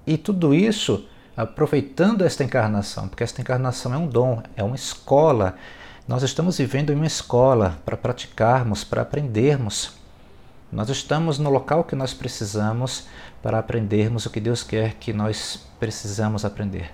E 0.08 0.18
tudo 0.18 0.54
isso 0.54 1.06
aproveitando 1.36 2.24
esta 2.24 2.44
encarnação, 2.44 3.08
porque 3.08 3.24
esta 3.24 3.42
encarnação 3.42 3.94
é 3.94 3.98
um 3.98 4.08
dom, 4.08 4.42
é 4.56 4.64
uma 4.64 4.76
escola, 4.76 5.56
nós 6.08 6.24
estamos 6.24 6.58
vivendo 6.58 6.92
em 6.92 6.96
uma 6.96 7.06
escola 7.06 7.78
para 7.84 7.98
praticarmos, 7.98 8.84
para 8.84 9.02
aprendermos. 9.02 9.94
Nós 10.72 10.90
estamos 10.90 11.40
no 11.40 11.50
local 11.50 11.84
que 11.84 11.96
nós 11.96 12.14
precisamos 12.14 13.08
para 13.42 13.60
aprendermos 13.60 14.26
o 14.26 14.30
que 14.30 14.40
Deus 14.40 14.64
quer 14.64 14.94
que 14.94 15.12
nós 15.12 15.66
precisamos 15.80 16.46
aprender. 16.46 16.92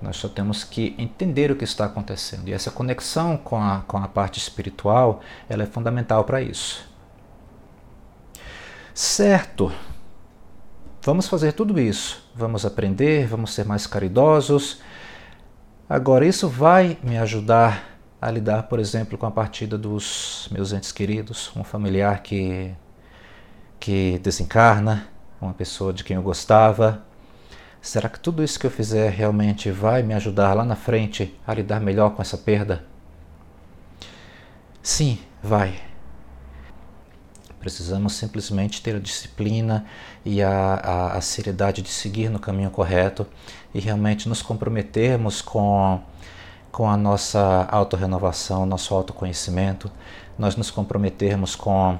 Nós 0.00 0.16
só 0.16 0.28
temos 0.28 0.62
que 0.62 0.94
entender 0.96 1.50
o 1.50 1.56
que 1.56 1.64
está 1.64 1.86
acontecendo. 1.86 2.48
E 2.48 2.52
essa 2.52 2.70
conexão 2.70 3.36
com 3.36 3.60
a, 3.60 3.80
com 3.86 3.98
a 3.98 4.06
parte 4.06 4.38
espiritual 4.38 5.20
ela 5.48 5.64
é 5.64 5.66
fundamental 5.66 6.24
para 6.24 6.40
isso. 6.40 6.88
Certo, 8.94 9.72
vamos 11.02 11.28
fazer 11.28 11.52
tudo 11.52 11.78
isso. 11.80 12.28
Vamos 12.34 12.64
aprender, 12.64 13.26
vamos 13.26 13.52
ser 13.52 13.64
mais 13.64 13.86
caridosos. 13.86 14.80
Agora, 15.88 16.26
isso 16.26 16.48
vai 16.48 16.98
me 17.02 17.16
ajudar 17.16 17.98
a 18.20 18.30
lidar, 18.30 18.64
por 18.64 18.78
exemplo, 18.78 19.16
com 19.16 19.26
a 19.26 19.30
partida 19.30 19.78
dos 19.78 20.48
meus 20.50 20.72
entes 20.72 20.92
queridos, 20.92 21.50
um 21.56 21.64
familiar 21.64 22.22
que, 22.22 22.74
que 23.78 24.18
desencarna, 24.18 25.08
uma 25.40 25.54
pessoa 25.54 25.92
de 25.92 26.04
quem 26.04 26.16
eu 26.16 26.22
gostava. 26.22 27.07
Será 27.80 28.08
que 28.08 28.18
tudo 28.18 28.42
isso 28.42 28.58
que 28.58 28.66
eu 28.66 28.70
fizer 28.70 29.10
realmente 29.10 29.70
vai 29.70 30.02
me 30.02 30.14
ajudar 30.14 30.54
lá 30.54 30.64
na 30.64 30.76
frente 30.76 31.34
a 31.46 31.54
lidar 31.54 31.80
melhor 31.80 32.10
com 32.10 32.22
essa 32.22 32.36
perda? 32.36 32.84
Sim, 34.82 35.18
vai. 35.42 35.80
Precisamos 37.60 38.14
simplesmente 38.14 38.82
ter 38.82 38.96
a 38.96 39.00
disciplina 39.00 39.84
e 40.24 40.42
a, 40.42 40.50
a, 40.50 41.12
a 41.16 41.20
seriedade 41.20 41.82
de 41.82 41.88
seguir 41.88 42.28
no 42.28 42.38
caminho 42.38 42.70
correto 42.70 43.26
e 43.74 43.80
realmente 43.80 44.28
nos 44.28 44.42
comprometermos 44.42 45.42
com 45.42 46.00
com 46.70 46.88
a 46.88 46.96
nossa 46.96 47.66
autorrenovação, 47.70 48.64
nosso 48.66 48.94
autoconhecimento, 48.94 49.90
nós 50.38 50.54
nos 50.54 50.70
comprometermos 50.70 51.56
com, 51.56 51.98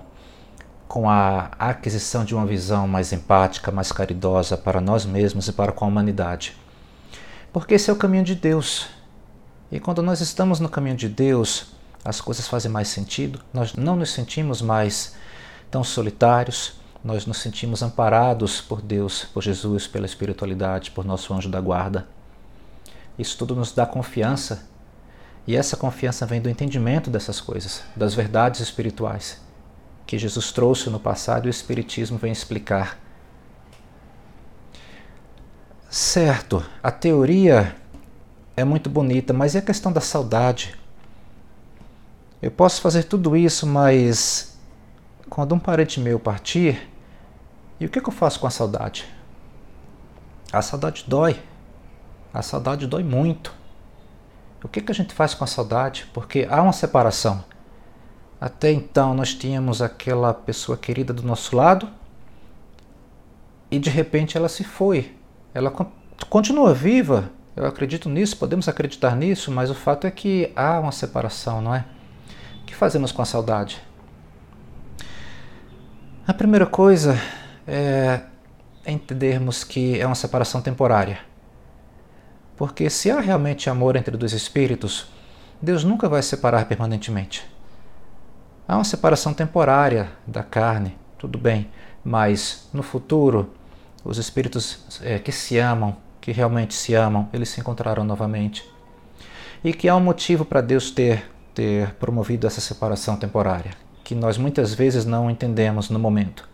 com 0.88 1.08
a 1.08 1.50
aquisição 1.58 2.24
de 2.24 2.34
uma 2.34 2.46
visão 2.46 2.88
mais 2.88 3.12
empática, 3.12 3.70
mais 3.70 3.92
caridosa 3.92 4.56
para 4.56 4.80
nós 4.80 5.04
mesmos 5.04 5.46
e 5.46 5.52
para 5.52 5.70
com 5.70 5.84
a 5.84 5.88
humanidade. 5.88 6.56
Porque 7.52 7.74
esse 7.74 7.90
é 7.90 7.92
o 7.92 7.96
caminho 7.96 8.24
de 8.24 8.34
Deus. 8.34 8.88
E 9.70 9.78
quando 9.78 10.02
nós 10.02 10.22
estamos 10.22 10.60
no 10.60 10.68
caminho 10.68 10.96
de 10.96 11.08
Deus, 11.08 11.66
as 12.02 12.22
coisas 12.22 12.48
fazem 12.48 12.70
mais 12.70 12.88
sentido, 12.88 13.40
nós 13.52 13.74
não 13.74 13.96
nos 13.96 14.10
sentimos 14.10 14.62
mais 14.62 15.14
tão 15.70 15.84
solitários, 15.84 16.72
nós 17.04 17.26
nos 17.26 17.38
sentimos 17.38 17.82
amparados 17.82 18.62
por 18.62 18.80
Deus, 18.80 19.24
por 19.24 19.42
Jesus, 19.42 19.86
pela 19.86 20.06
espiritualidade, 20.06 20.90
por 20.90 21.04
nosso 21.04 21.34
anjo 21.34 21.50
da 21.50 21.60
guarda. 21.60 22.08
Isso 23.18 23.36
tudo 23.36 23.54
nos 23.54 23.72
dá 23.72 23.84
confiança. 23.84 24.66
E 25.46 25.54
essa 25.54 25.76
confiança 25.76 26.24
vem 26.24 26.40
do 26.40 26.48
entendimento 26.48 27.10
dessas 27.10 27.40
coisas, 27.40 27.82
das 27.94 28.14
verdades 28.14 28.60
espirituais, 28.60 29.40
que 30.08 30.16
Jesus 30.16 30.50
trouxe 30.50 30.88
no 30.88 30.98
passado 30.98 31.44
e 31.44 31.48
o 31.48 31.50
Espiritismo 31.50 32.16
vem 32.16 32.32
explicar. 32.32 32.98
Certo, 35.90 36.64
a 36.82 36.90
teoria 36.90 37.76
é 38.56 38.64
muito 38.64 38.88
bonita, 38.88 39.34
mas 39.34 39.54
e 39.54 39.58
a 39.58 39.62
questão 39.62 39.92
da 39.92 40.00
saudade? 40.00 40.74
Eu 42.40 42.50
posso 42.50 42.80
fazer 42.80 43.02
tudo 43.02 43.36
isso, 43.36 43.66
mas 43.66 44.58
quando 45.28 45.54
um 45.54 45.58
parente 45.58 46.00
meu 46.00 46.18
partir, 46.18 46.88
e 47.78 47.84
o 47.84 47.90
que, 47.90 47.98
eu 47.98 48.10
faço 48.10 48.40
com 48.40 48.46
a 48.46 48.50
saudade? 48.50 49.04
A 50.50 50.62
saudade 50.62 51.04
dói. 51.06 51.38
A 52.32 52.40
saudade 52.40 52.86
dói 52.86 53.04
muito. 53.04 53.52
O 54.64 54.68
que, 54.68 54.80
que 54.80 54.90
a 54.90 54.94
gente 54.94 55.12
faz 55.12 55.34
com 55.34 55.44
a 55.44 55.46
saudade? 55.46 56.08
Porque 56.14 56.48
há 56.50 56.62
uma 56.62 56.72
separação. 56.72 57.44
Até 58.40 58.70
então 58.70 59.14
nós 59.14 59.34
tínhamos 59.34 59.82
aquela 59.82 60.32
pessoa 60.32 60.78
querida 60.78 61.12
do 61.12 61.22
nosso 61.22 61.56
lado 61.56 61.88
e 63.70 63.78
de 63.78 63.90
repente 63.90 64.36
ela 64.36 64.48
se 64.48 64.62
foi. 64.62 65.16
Ela 65.52 65.72
continua 66.28 66.72
viva, 66.72 67.30
eu 67.56 67.66
acredito 67.66 68.08
nisso, 68.08 68.36
podemos 68.36 68.68
acreditar 68.68 69.16
nisso, 69.16 69.50
mas 69.50 69.70
o 69.70 69.74
fato 69.74 70.06
é 70.06 70.10
que 70.10 70.52
há 70.54 70.78
uma 70.78 70.92
separação, 70.92 71.60
não 71.60 71.74
é? 71.74 71.84
O 72.62 72.66
que 72.66 72.74
fazemos 72.74 73.10
com 73.10 73.20
a 73.22 73.24
saudade? 73.24 73.82
A 76.26 76.32
primeira 76.32 76.66
coisa 76.66 77.18
é 77.66 78.20
entendermos 78.86 79.64
que 79.64 79.98
é 79.98 80.06
uma 80.06 80.14
separação 80.14 80.62
temporária. 80.62 81.18
Porque 82.56 82.88
se 82.88 83.10
há 83.10 83.20
realmente 83.20 83.68
amor 83.68 83.96
entre 83.96 84.16
dois 84.16 84.32
espíritos, 84.32 85.06
Deus 85.60 85.84
nunca 85.84 86.08
vai 86.08 86.22
separar 86.22 86.66
permanentemente. 86.66 87.57
Há 88.68 88.76
uma 88.76 88.84
separação 88.84 89.32
temporária 89.32 90.10
da 90.26 90.42
carne, 90.42 90.94
tudo 91.16 91.38
bem, 91.38 91.70
mas 92.04 92.68
no 92.70 92.82
futuro, 92.82 93.50
os 94.04 94.18
espíritos 94.18 95.00
é, 95.00 95.18
que 95.18 95.32
se 95.32 95.56
amam, 95.56 95.96
que 96.20 96.32
realmente 96.32 96.74
se 96.74 96.92
amam, 96.92 97.30
eles 97.32 97.48
se 97.48 97.60
encontrarão 97.60 98.04
novamente. 98.04 98.62
E 99.64 99.72
que 99.72 99.88
há 99.88 99.96
um 99.96 100.00
motivo 100.00 100.44
para 100.44 100.60
Deus 100.60 100.90
ter, 100.90 101.30
ter 101.54 101.94
promovido 101.94 102.46
essa 102.46 102.60
separação 102.60 103.16
temporária, 103.16 103.70
que 104.04 104.14
nós 104.14 104.36
muitas 104.36 104.74
vezes 104.74 105.06
não 105.06 105.30
entendemos 105.30 105.88
no 105.88 105.98
momento. 105.98 106.46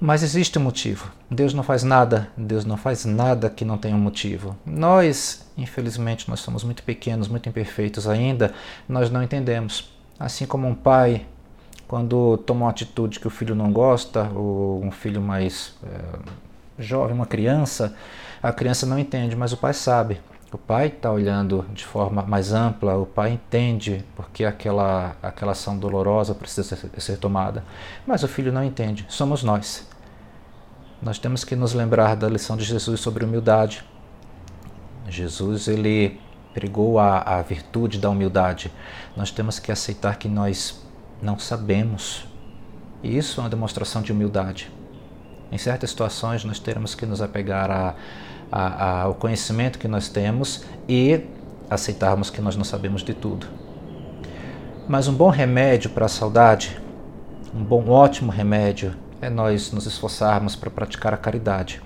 Mas 0.00 0.22
existe 0.22 0.56
um 0.56 0.62
motivo. 0.62 1.10
Deus 1.28 1.52
não 1.52 1.64
faz 1.64 1.82
nada, 1.82 2.28
Deus 2.36 2.64
não 2.64 2.76
faz 2.76 3.04
nada 3.04 3.50
que 3.50 3.64
não 3.64 3.76
tenha 3.76 3.96
um 3.96 4.00
motivo. 4.00 4.56
Nós, 4.64 5.50
infelizmente, 5.58 6.28
nós 6.30 6.38
somos 6.38 6.62
muito 6.62 6.84
pequenos, 6.84 7.26
muito 7.26 7.48
imperfeitos 7.48 8.06
ainda, 8.06 8.54
nós 8.88 9.10
não 9.10 9.20
entendemos. 9.20 9.91
Assim 10.18 10.46
como 10.46 10.66
um 10.66 10.74
pai, 10.74 11.26
quando 11.88 12.36
toma 12.38 12.66
uma 12.66 12.70
atitude 12.70 13.20
que 13.20 13.26
o 13.26 13.30
filho 13.30 13.54
não 13.54 13.72
gosta, 13.72 14.30
ou 14.34 14.82
um 14.82 14.90
filho 14.90 15.20
mais 15.20 15.74
é, 15.84 16.82
jovem, 16.82 17.14
uma 17.14 17.26
criança, 17.26 17.94
a 18.42 18.52
criança 18.52 18.86
não 18.86 18.98
entende, 18.98 19.36
mas 19.36 19.52
o 19.52 19.56
pai 19.56 19.74
sabe. 19.74 20.20
O 20.52 20.58
pai 20.58 20.88
está 20.88 21.10
olhando 21.10 21.64
de 21.72 21.84
forma 21.84 22.22
mais 22.22 22.52
ampla, 22.52 22.94
o 22.96 23.06
pai 23.06 23.32
entende 23.32 24.04
porque 24.14 24.44
aquela, 24.44 25.16
aquela 25.22 25.52
ação 25.52 25.78
dolorosa 25.78 26.34
precisa 26.34 26.76
ser, 26.76 26.90
ser 27.00 27.16
tomada, 27.16 27.64
mas 28.06 28.22
o 28.22 28.28
filho 28.28 28.52
não 28.52 28.62
entende, 28.62 29.06
somos 29.08 29.42
nós. 29.42 29.88
Nós 31.00 31.18
temos 31.18 31.42
que 31.42 31.56
nos 31.56 31.72
lembrar 31.72 32.16
da 32.16 32.28
lição 32.28 32.56
de 32.56 32.64
Jesus 32.64 33.00
sobre 33.00 33.24
humildade. 33.24 33.82
Jesus 35.08 35.68
ele 35.68 36.20
pregou 36.54 36.98
a, 36.98 37.18
a 37.18 37.42
virtude 37.42 37.98
da 37.98 38.10
humildade. 38.10 38.72
Nós 39.16 39.30
temos 39.30 39.58
que 39.58 39.72
aceitar 39.72 40.16
que 40.16 40.28
nós 40.28 40.82
não 41.20 41.38
sabemos. 41.38 42.26
E 43.02 43.16
isso 43.16 43.40
é 43.40 43.44
uma 43.44 43.50
demonstração 43.50 44.02
de 44.02 44.12
humildade. 44.12 44.70
Em 45.50 45.58
certas 45.58 45.90
situações, 45.90 46.44
nós 46.44 46.58
teremos 46.58 46.94
que 46.94 47.04
nos 47.04 47.20
apegar 47.20 47.70
a 47.70 47.94
a, 48.52 49.00
ao 49.02 49.14
conhecimento 49.14 49.78
que 49.78 49.88
nós 49.88 50.10
temos 50.10 50.62
e 50.86 51.22
aceitarmos 51.70 52.28
que 52.28 52.42
nós 52.42 52.54
não 52.54 52.64
sabemos 52.64 53.02
de 53.02 53.14
tudo. 53.14 53.46
Mas 54.86 55.08
um 55.08 55.14
bom 55.14 55.30
remédio 55.30 55.88
para 55.88 56.04
a 56.04 56.08
saudade, 56.08 56.78
um 57.54 57.64
bom, 57.64 57.88
ótimo 57.88 58.30
remédio, 58.30 58.94
é 59.22 59.30
nós 59.30 59.72
nos 59.72 59.86
esforçarmos 59.86 60.54
para 60.54 60.70
praticar 60.70 61.14
a 61.14 61.16
caridade. 61.16 61.80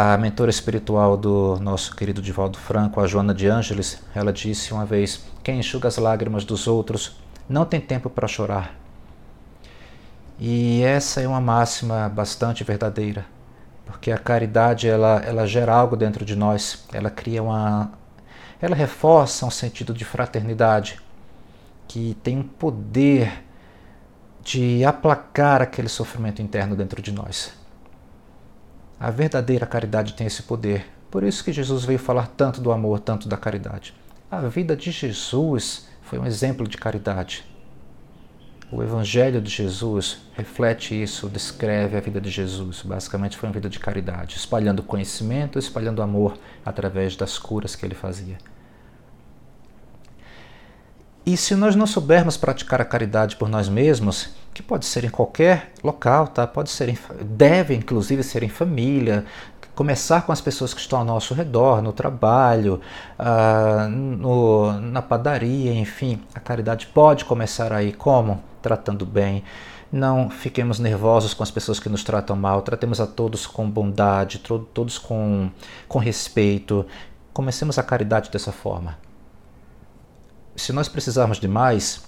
A 0.00 0.16
mentora 0.16 0.48
espiritual 0.48 1.16
do 1.16 1.58
nosso 1.60 1.96
querido 1.96 2.22
Divaldo 2.22 2.56
Franco, 2.56 3.00
a 3.00 3.06
Joana 3.08 3.34
de 3.34 3.48
Ângeles, 3.48 4.00
ela 4.14 4.32
disse 4.32 4.72
uma 4.72 4.86
vez: 4.86 5.24
Quem 5.42 5.58
enxuga 5.58 5.88
as 5.88 5.96
lágrimas 5.96 6.44
dos 6.44 6.68
outros 6.68 7.16
não 7.48 7.64
tem 7.64 7.80
tempo 7.80 8.08
para 8.08 8.28
chorar. 8.28 8.76
E 10.38 10.84
essa 10.84 11.20
é 11.20 11.26
uma 11.26 11.40
máxima 11.40 12.08
bastante 12.08 12.62
verdadeira 12.62 13.26
porque 13.84 14.12
a 14.12 14.18
caridade 14.18 14.86
ela, 14.86 15.20
ela 15.24 15.46
gera 15.48 15.74
algo 15.74 15.96
dentro 15.96 16.24
de 16.24 16.36
nós, 16.36 16.84
ela 16.92 17.10
cria 17.10 17.42
uma. 17.42 17.90
ela 18.62 18.76
reforça 18.76 19.44
um 19.44 19.50
sentido 19.50 19.92
de 19.92 20.04
fraternidade 20.04 21.00
que 21.88 22.16
tem 22.22 22.38
um 22.38 22.44
poder 22.44 23.42
de 24.44 24.84
aplacar 24.84 25.60
aquele 25.60 25.88
sofrimento 25.88 26.40
interno 26.40 26.76
dentro 26.76 27.02
de 27.02 27.10
nós. 27.10 27.57
A 29.00 29.10
verdadeira 29.12 29.64
caridade 29.64 30.14
tem 30.14 30.26
esse 30.26 30.42
poder. 30.42 30.84
Por 31.08 31.22
isso 31.22 31.44
que 31.44 31.52
Jesus 31.52 31.84
veio 31.84 32.00
falar 32.00 32.26
tanto 32.26 32.60
do 32.60 32.72
amor, 32.72 32.98
tanto 32.98 33.28
da 33.28 33.36
caridade. 33.36 33.94
A 34.28 34.40
vida 34.40 34.76
de 34.76 34.90
Jesus 34.90 35.88
foi 36.02 36.18
um 36.18 36.26
exemplo 36.26 36.66
de 36.66 36.76
caridade. 36.76 37.44
O 38.72 38.82
Evangelho 38.82 39.40
de 39.40 39.48
Jesus 39.48 40.18
reflete 40.34 41.00
isso, 41.00 41.28
descreve 41.28 41.96
a 41.96 42.00
vida 42.00 42.20
de 42.20 42.28
Jesus. 42.28 42.82
Basicamente, 42.82 43.36
foi 43.36 43.48
uma 43.48 43.54
vida 43.54 43.68
de 43.68 43.78
caridade, 43.78 44.36
espalhando 44.36 44.82
conhecimento, 44.82 45.58
espalhando 45.58 46.02
amor 46.02 46.36
através 46.66 47.14
das 47.14 47.38
curas 47.38 47.76
que 47.76 47.86
ele 47.86 47.94
fazia. 47.94 48.36
E 51.28 51.36
se 51.36 51.54
nós 51.54 51.76
não 51.76 51.86
soubermos 51.86 52.38
praticar 52.38 52.80
a 52.80 52.86
caridade 52.86 53.36
por 53.36 53.50
nós 53.50 53.68
mesmos, 53.68 54.30
que 54.54 54.62
pode 54.62 54.86
ser 54.86 55.04
em 55.04 55.10
qualquer 55.10 55.72
local, 55.84 56.26
tá? 56.28 56.46
Pode 56.46 56.70
ser, 56.70 56.88
em, 56.88 56.96
deve 57.20 57.74
inclusive 57.74 58.22
ser 58.22 58.42
em 58.42 58.48
família, 58.48 59.26
começar 59.74 60.22
com 60.22 60.32
as 60.32 60.40
pessoas 60.40 60.72
que 60.72 60.80
estão 60.80 61.00
ao 61.00 61.04
nosso 61.04 61.34
redor, 61.34 61.82
no 61.82 61.92
trabalho, 61.92 62.80
ah, 63.18 63.88
no, 63.90 64.72
na 64.80 65.02
padaria, 65.02 65.74
enfim, 65.74 66.18
a 66.34 66.40
caridade 66.40 66.86
pode 66.86 67.26
começar 67.26 67.74
aí 67.74 67.92
como? 67.92 68.42
tratando 68.62 69.04
bem. 69.04 69.44
Não 69.92 70.30
fiquemos 70.30 70.78
nervosos 70.78 71.34
com 71.34 71.42
as 71.42 71.50
pessoas 71.50 71.78
que 71.78 71.90
nos 71.90 72.02
tratam 72.02 72.36
mal, 72.36 72.62
tratemos 72.62 73.02
a 73.02 73.06
todos 73.06 73.46
com 73.46 73.68
bondade, 73.68 74.38
todos 74.38 74.96
com, 74.96 75.50
com 75.86 75.98
respeito. 75.98 76.86
Comecemos 77.34 77.78
a 77.78 77.82
caridade 77.82 78.30
dessa 78.30 78.50
forma. 78.50 78.96
Se 80.58 80.72
nós 80.72 80.88
precisarmos 80.88 81.38
de 81.38 81.48
mais, 81.48 82.02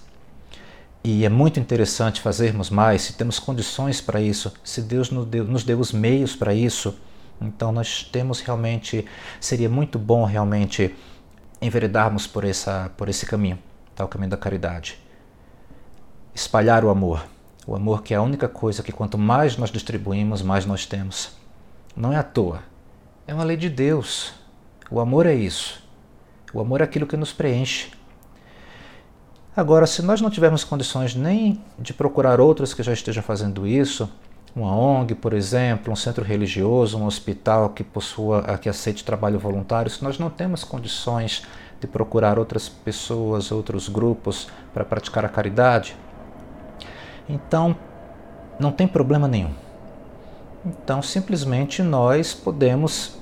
e 1.03 1.25
é 1.25 1.29
muito 1.29 1.59
interessante 1.59 2.21
fazermos 2.21 2.69
mais, 2.69 3.01
se 3.01 3.13
temos 3.13 3.39
condições 3.39 3.99
para 3.99 4.21
isso, 4.21 4.53
se 4.63 4.81
Deus 4.81 5.09
nos 5.09 5.25
deu, 5.25 5.43
nos 5.43 5.63
deu 5.63 5.79
os 5.79 5.91
meios 5.91 6.35
para 6.35 6.53
isso, 6.53 6.95
então 7.41 7.71
nós 7.71 8.03
temos 8.03 8.39
realmente, 8.41 9.05
seria 9.39 9.69
muito 9.69 9.97
bom 9.97 10.25
realmente 10.25 10.95
enveredarmos 11.59 12.27
por, 12.27 12.43
essa, 12.43 12.91
por 12.95 13.09
esse 13.09 13.25
caminho, 13.25 13.57
tá? 13.95 14.05
o 14.05 14.07
caminho 14.07 14.29
da 14.29 14.37
caridade 14.37 14.99
espalhar 16.33 16.83
o 16.83 16.89
amor. 16.89 17.25
O 17.67 17.75
amor 17.75 18.01
que 18.01 18.13
é 18.13 18.17
a 18.17 18.21
única 18.21 18.47
coisa 18.47 18.81
que 18.81 18.91
quanto 18.91 19.17
mais 19.17 19.57
nós 19.57 19.69
distribuímos, 19.69 20.41
mais 20.41 20.65
nós 20.65 20.85
temos. 20.85 21.31
Não 21.95 22.11
é 22.11 22.17
à 22.17 22.23
toa. 22.23 22.63
É 23.27 23.33
uma 23.33 23.43
lei 23.43 23.57
de 23.57 23.69
Deus. 23.69 24.33
O 24.89 24.99
amor 24.99 25.25
é 25.25 25.33
isso. 25.33 25.83
O 26.53 26.59
amor 26.59 26.81
é 26.81 26.83
aquilo 26.83 27.05
que 27.05 27.15
nos 27.15 27.31
preenche. 27.31 27.91
Agora, 29.55 29.85
se 29.85 30.01
nós 30.01 30.21
não 30.21 30.29
tivermos 30.29 30.63
condições 30.63 31.13
nem 31.13 31.61
de 31.77 31.93
procurar 31.93 32.39
outros 32.39 32.73
que 32.73 32.81
já 32.81 32.93
estejam 32.93 33.21
fazendo 33.21 33.67
isso, 33.67 34.09
uma 34.55 34.73
ONG, 34.73 35.13
por 35.13 35.33
exemplo, 35.33 35.91
um 35.91 35.95
centro 35.95 36.23
religioso, 36.23 36.97
um 36.97 37.05
hospital 37.05 37.69
que 37.69 37.83
possua, 37.83 38.57
que 38.57 38.69
aceite 38.69 39.03
trabalho 39.03 39.37
voluntário, 39.37 39.91
se 39.91 40.03
nós 40.03 40.17
não 40.17 40.29
temos 40.29 40.63
condições 40.63 41.43
de 41.81 41.87
procurar 41.87 42.39
outras 42.39 42.69
pessoas, 42.69 43.51
outros 43.51 43.89
grupos 43.89 44.47
para 44.73 44.85
praticar 44.85 45.25
a 45.25 45.29
caridade, 45.29 45.97
então, 47.27 47.75
não 48.59 48.71
tem 48.71 48.87
problema 48.87 49.27
nenhum. 49.27 49.51
Então, 50.65 51.01
simplesmente 51.01 51.81
nós 51.81 52.33
podemos 52.33 53.17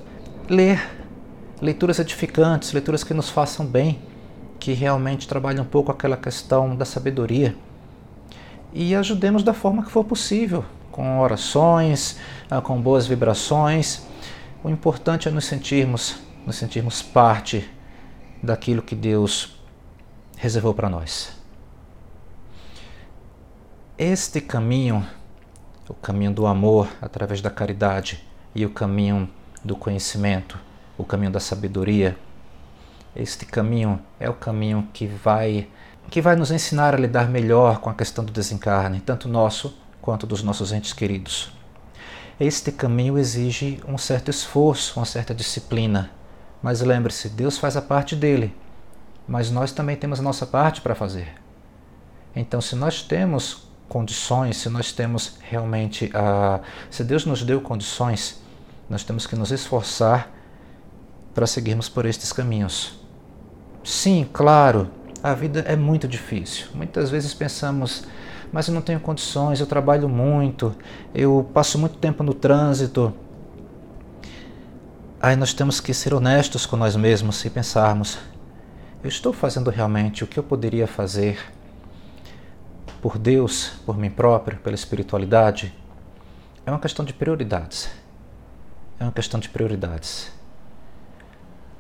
ler 0.49 0.81
leituras 1.61 1.99
edificantes, 1.99 2.71
leituras 2.71 3.03
que 3.03 3.13
nos 3.13 3.29
façam 3.29 3.65
bem, 3.65 3.99
que 4.59 4.73
realmente 4.73 5.27
trabalhem 5.27 5.61
um 5.61 5.65
pouco 5.65 5.91
aquela 5.91 6.17
questão 6.17 6.75
da 6.75 6.85
sabedoria. 6.85 7.55
E 8.73 8.93
ajudemos 8.93 9.41
da 9.41 9.53
forma 9.53 9.83
que 9.83 9.89
for 9.89 10.03
possível, 10.03 10.63
com 10.91 11.19
orações, 11.19 12.17
ah, 12.51 12.61
com 12.61 12.79
boas 12.79 13.07
vibrações. 13.07 14.03
O 14.63 14.69
importante 14.69 15.27
é 15.27 15.31
nos 15.31 15.45
sentirmos, 15.45 16.17
nos 16.45 16.57
sentirmos 16.57 17.01
parte 17.01 17.67
daquilo 18.43 18.81
que 18.81 18.95
Deus 18.95 19.59
reservou 20.37 20.73
para 20.73 20.89
nós. 20.89 21.31
Este 23.97 24.39
caminho, 24.39 25.05
o 25.87 25.93
caminho 25.93 26.31
do 26.31 26.45
amor 26.45 26.87
através 27.01 27.41
da 27.41 27.49
caridade 27.49 28.23
e 28.53 28.65
o 28.65 28.69
caminho 28.69 29.29
do 29.63 29.75
conhecimento, 29.75 30.57
o 30.97 31.03
caminho 31.03 31.31
da 31.31 31.39
sabedoria, 31.39 32.17
este 33.15 33.45
caminho 33.45 33.99
é 34.19 34.29
o 34.29 34.33
caminho 34.33 34.87
que 34.93 35.07
vai 35.07 35.67
que 36.09 36.21
vai 36.21 36.35
nos 36.35 36.49
ensinar 36.49 36.95
a 36.95 36.97
lidar 36.97 37.29
melhor 37.29 37.79
com 37.79 37.89
a 37.89 37.93
questão 37.93 38.25
do 38.25 38.33
desencarne, 38.33 38.99
tanto 38.99 39.27
nosso 39.27 39.77
quanto 40.01 40.25
dos 40.25 40.41
nossos 40.41 40.71
entes 40.71 40.91
queridos. 40.91 41.53
Este 42.39 42.71
caminho 42.71 43.17
exige 43.17 43.79
um 43.87 43.95
certo 43.95 44.31
esforço, 44.31 44.99
uma 44.99 45.05
certa 45.05 45.35
disciplina, 45.35 46.09
mas 46.63 46.81
lembre-se, 46.81 47.29
Deus 47.29 47.59
faz 47.59 47.77
a 47.77 47.81
parte 47.81 48.15
dele, 48.15 48.55
mas 49.27 49.51
nós 49.51 49.71
também 49.71 49.95
temos 49.95 50.19
a 50.19 50.23
nossa 50.23 50.47
parte 50.47 50.81
para 50.81 50.95
fazer. 50.95 51.35
Então, 52.35 52.59
se 52.59 52.75
nós 52.75 53.03
temos 53.03 53.69
condições, 53.87 54.57
se 54.57 54.69
nós 54.69 54.91
temos 54.91 55.37
realmente 55.41 56.09
a. 56.13 56.61
Se 56.89 57.03
Deus 57.03 57.25
nos 57.25 57.43
deu 57.43 57.59
condições, 57.59 58.41
nós 58.89 59.03
temos 59.03 59.27
que 59.27 59.35
nos 59.35 59.51
esforçar 59.51 60.31
para 61.39 61.47
seguirmos 61.47 61.87
por 61.87 62.05
estes 62.05 62.33
caminhos. 62.33 62.99
Sim, 63.81 64.27
claro, 64.33 64.89
a 65.23 65.33
vida 65.33 65.61
é 65.61 65.73
muito 65.73 66.05
difícil. 66.05 66.67
Muitas 66.75 67.09
vezes 67.09 67.33
pensamos, 67.33 68.03
mas 68.51 68.67
eu 68.67 68.73
não 68.73 68.81
tenho 68.81 68.99
condições, 68.99 69.61
eu 69.61 69.65
trabalho 69.65 70.09
muito, 70.09 70.75
eu 71.15 71.49
passo 71.53 71.79
muito 71.79 71.97
tempo 71.97 72.23
no 72.23 72.33
trânsito. 72.33 73.13
Aí 75.21 75.37
nós 75.37 75.53
temos 75.53 75.79
que 75.79 75.93
ser 75.93 76.13
honestos 76.13 76.65
com 76.65 76.75
nós 76.75 76.97
mesmos 76.97 77.45
e 77.45 77.49
pensarmos: 77.49 78.17
eu 79.01 79.07
estou 79.07 79.31
fazendo 79.31 79.69
realmente 79.69 80.25
o 80.25 80.27
que 80.27 80.37
eu 80.37 80.43
poderia 80.43 80.87
fazer 80.87 81.39
por 83.01 83.17
Deus, 83.17 83.71
por 83.85 83.97
mim 83.97 84.09
próprio, 84.09 84.57
pela 84.57 84.75
espiritualidade, 84.75 85.73
é 86.65 86.69
uma 86.69 86.81
questão 86.81 87.05
de 87.05 87.13
prioridades. 87.13 87.89
É 88.99 89.05
uma 89.05 89.13
questão 89.13 89.39
de 89.39 89.47
prioridades. 89.47 90.37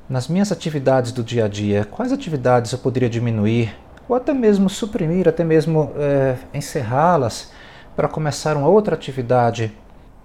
Nas 0.09 0.27
minhas 0.27 0.51
atividades 0.51 1.11
do 1.11 1.23
dia 1.23 1.45
a 1.45 1.47
dia, 1.47 1.85
quais 1.85 2.11
atividades 2.11 2.71
eu 2.71 2.79
poderia 2.79 3.09
diminuir, 3.09 3.77
ou 4.07 4.15
até 4.15 4.33
mesmo 4.33 4.67
suprimir, 4.67 5.27
até 5.27 5.43
mesmo 5.43 5.91
é, 5.95 6.35
encerrá-las 6.51 7.51
para 7.95 8.07
começar 8.07 8.57
uma 8.57 8.67
outra 8.67 8.95
atividade 8.95 9.71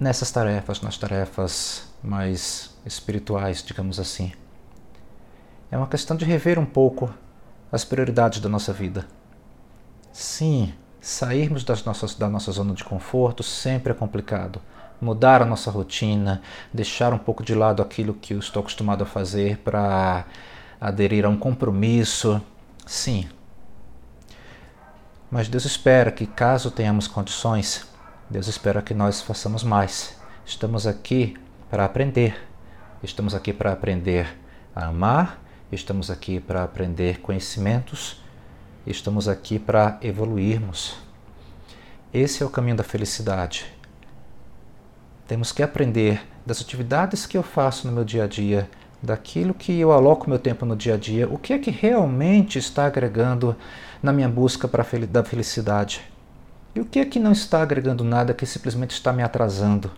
nessas 0.01 0.31
tarefas, 0.31 0.81
nas 0.81 0.97
tarefas 0.97 1.93
mais 2.03 2.75
espirituais, 2.87 3.63
digamos 3.63 4.01
assim. 4.01 4.33
É 5.71 5.77
uma 5.77 5.87
questão 5.87 6.17
de 6.17 6.25
rever 6.25 6.59
um 6.59 6.65
pouco 6.65 7.13
as 7.71 7.85
prioridades 7.85 8.41
da 8.41 8.49
nossa 8.49 8.73
vida. 8.73 9.07
Sim, 10.11 10.73
Sairmos 11.05 11.65
das 11.65 11.85
nossas, 11.85 12.15
da 12.15 12.31
nossa 12.31 12.51
zona 12.51 12.73
de 12.73 12.83
conforto 12.83 13.43
sempre 13.43 13.93
é 13.93 13.95
complicado, 13.95 14.59
mudar 15.01 15.43
a 15.43 15.45
nossa 15.45 15.71
rotina, 15.71 16.43
deixar 16.73 17.13
um 17.13 17.19
pouco 17.19 17.43
de 17.43 17.55
lado 17.55 17.83
aquilo 17.83 18.15
que 18.15 18.35
eu 18.35 18.39
estou 18.39 18.61
acostumado 18.61 19.03
a 19.03 19.07
fazer 19.07 19.59
para 19.59 20.25
aderir 20.81 21.25
a 21.25 21.29
um 21.29 21.37
compromisso. 21.37 22.41
Sim. 22.87 23.29
Mas 25.31 25.49
Deus 25.49 25.65
espera 25.65 26.13
que, 26.13 26.27
caso 26.27 26.71
tenhamos 26.71 27.09
condições, 27.09 27.87
Deus 28.31 28.47
espera 28.47 28.83
que 28.83 28.95
nós 28.95 29.21
façamos 29.21 29.65
mais. 29.65 30.17
Estamos 30.47 30.87
aqui 30.87 31.37
para 31.71 31.85
aprender. 31.85 32.37
Estamos 33.03 33.35
aqui 33.35 33.53
para 33.53 33.71
aprender 33.71 34.35
a 34.75 34.87
amar, 34.87 35.39
estamos 35.71 36.11
aqui 36.11 36.41
para 36.41 36.65
aprender 36.65 37.21
conhecimentos, 37.21 38.23
estamos 38.87 39.29
aqui 39.29 39.59
para 39.59 39.99
evoluirmos. 40.01 40.97
Esse 42.13 42.43
é 42.43 42.47
o 42.47 42.51
caminho 42.51 42.77
da 42.77 42.83
felicidade. 42.83 43.67
Temos 45.27 45.53
que 45.53 45.63
aprender 45.63 46.23
das 46.45 46.61
atividades 46.61 47.25
que 47.25 47.37
eu 47.37 47.43
faço 47.43 47.87
no 47.87 47.93
meu 47.93 48.05
dia 48.05 48.25
a 48.25 48.27
dia, 48.27 48.69
daquilo 49.03 49.55
que 49.55 49.79
eu 49.79 49.91
aloco 49.93 50.29
meu 50.29 50.39
tempo 50.39 50.67
no 50.67 50.77
dia 50.77 50.95
a 50.95 50.97
dia, 50.97 51.29
o 51.29 51.39
que 51.39 51.53
é 51.53 51.59
que 51.59 51.71
realmente 51.71 52.59
está 52.59 52.87
agregando 52.87 53.57
na 54.03 54.13
minha 54.13 54.29
busca 54.29 54.69
para 54.69 54.85
da 55.07 55.25
felicidade. 55.25 56.03
E 56.75 56.81
o 56.81 56.85
que 56.85 56.99
é 56.99 57.05
que 57.05 57.19
não 57.19 57.33
está 57.33 57.63
agregando 57.63 58.05
nada 58.05 58.35
que 58.35 58.45
simplesmente 58.45 58.91
está 58.91 59.13
me 59.13 59.23
atrasando? 59.23 59.91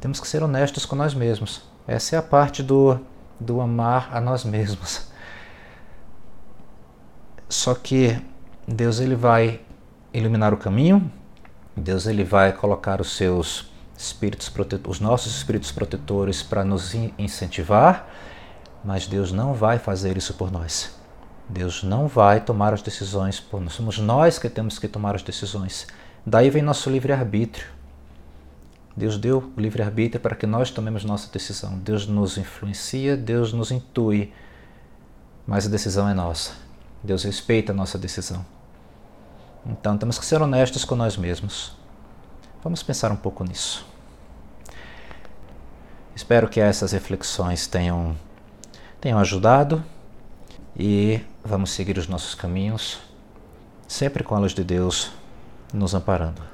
Temos 0.00 0.20
que 0.20 0.28
ser 0.28 0.42
honestos 0.42 0.86
com 0.86 0.94
nós 0.94 1.12
mesmos. 1.12 1.62
Essa 1.86 2.16
é 2.16 2.18
a 2.18 2.22
parte 2.22 2.62
do, 2.62 2.98
do 3.38 3.60
amar 3.60 4.08
a 4.12 4.20
nós 4.20 4.44
mesmos. 4.44 5.08
Só 7.48 7.74
que 7.74 8.16
Deus 8.66 9.00
ele 9.00 9.16
vai 9.16 9.60
iluminar 10.12 10.54
o 10.54 10.56
caminho, 10.56 11.10
Deus 11.78 12.06
ele 12.06 12.24
vai 12.24 12.52
colocar 12.52 13.00
os 13.00 13.16
seus 13.16 13.70
espíritos 13.96 14.52
os 14.86 15.00
nossos 15.00 15.36
espíritos 15.36 15.72
protetores 15.72 16.42
para 16.42 16.64
nos 16.64 16.94
incentivar, 17.18 18.08
mas 18.84 19.06
Deus 19.06 19.32
não 19.32 19.54
vai 19.54 19.78
fazer 19.78 20.16
isso 20.16 20.34
por 20.34 20.52
nós. 20.52 20.96
Deus 21.48 21.82
não 21.82 22.06
vai 22.06 22.40
tomar 22.40 22.74
as 22.74 22.82
decisões 22.82 23.40
por 23.40 23.60
nós. 23.60 23.72
Somos 23.72 23.98
nós 23.98 24.38
que 24.38 24.48
temos 24.48 24.78
que 24.78 24.86
tomar 24.86 25.14
as 25.14 25.22
decisões. 25.22 25.86
Daí 26.24 26.50
vem 26.50 26.62
nosso 26.62 26.90
livre-arbítrio. 26.90 27.66
Deus 28.94 29.16
deu 29.16 29.52
o 29.56 29.60
livre-arbítrio 29.60 30.20
para 30.20 30.36
que 30.36 30.46
nós 30.46 30.70
tomemos 30.70 31.04
nossa 31.04 31.32
decisão. 31.32 31.78
Deus 31.78 32.06
nos 32.06 32.36
influencia, 32.36 33.16
Deus 33.16 33.52
nos 33.52 33.70
intui, 33.70 34.32
mas 35.46 35.66
a 35.66 35.70
decisão 35.70 36.08
é 36.08 36.14
nossa. 36.14 36.52
Deus 37.02 37.24
respeita 37.24 37.72
a 37.72 37.74
nossa 37.74 37.96
decisão. 37.96 38.44
Então 39.68 39.98
temos 39.98 40.18
que 40.18 40.24
ser 40.24 40.40
honestos 40.40 40.84
com 40.84 40.96
nós 40.96 41.16
mesmos. 41.16 41.76
Vamos 42.64 42.82
pensar 42.82 43.12
um 43.12 43.16
pouco 43.16 43.44
nisso. 43.44 43.86
Espero 46.16 46.48
que 46.48 46.58
essas 46.58 46.92
reflexões 46.92 47.66
tenham, 47.66 48.16
tenham 49.00 49.18
ajudado 49.18 49.84
e 50.76 51.20
vamos 51.44 51.70
seguir 51.70 51.98
os 51.98 52.08
nossos 52.08 52.34
caminhos, 52.34 52.98
sempre 53.86 54.24
com 54.24 54.34
a 54.34 54.38
luz 54.38 54.52
de 54.52 54.64
Deus 54.64 55.12
nos 55.72 55.94
amparando. 55.94 56.47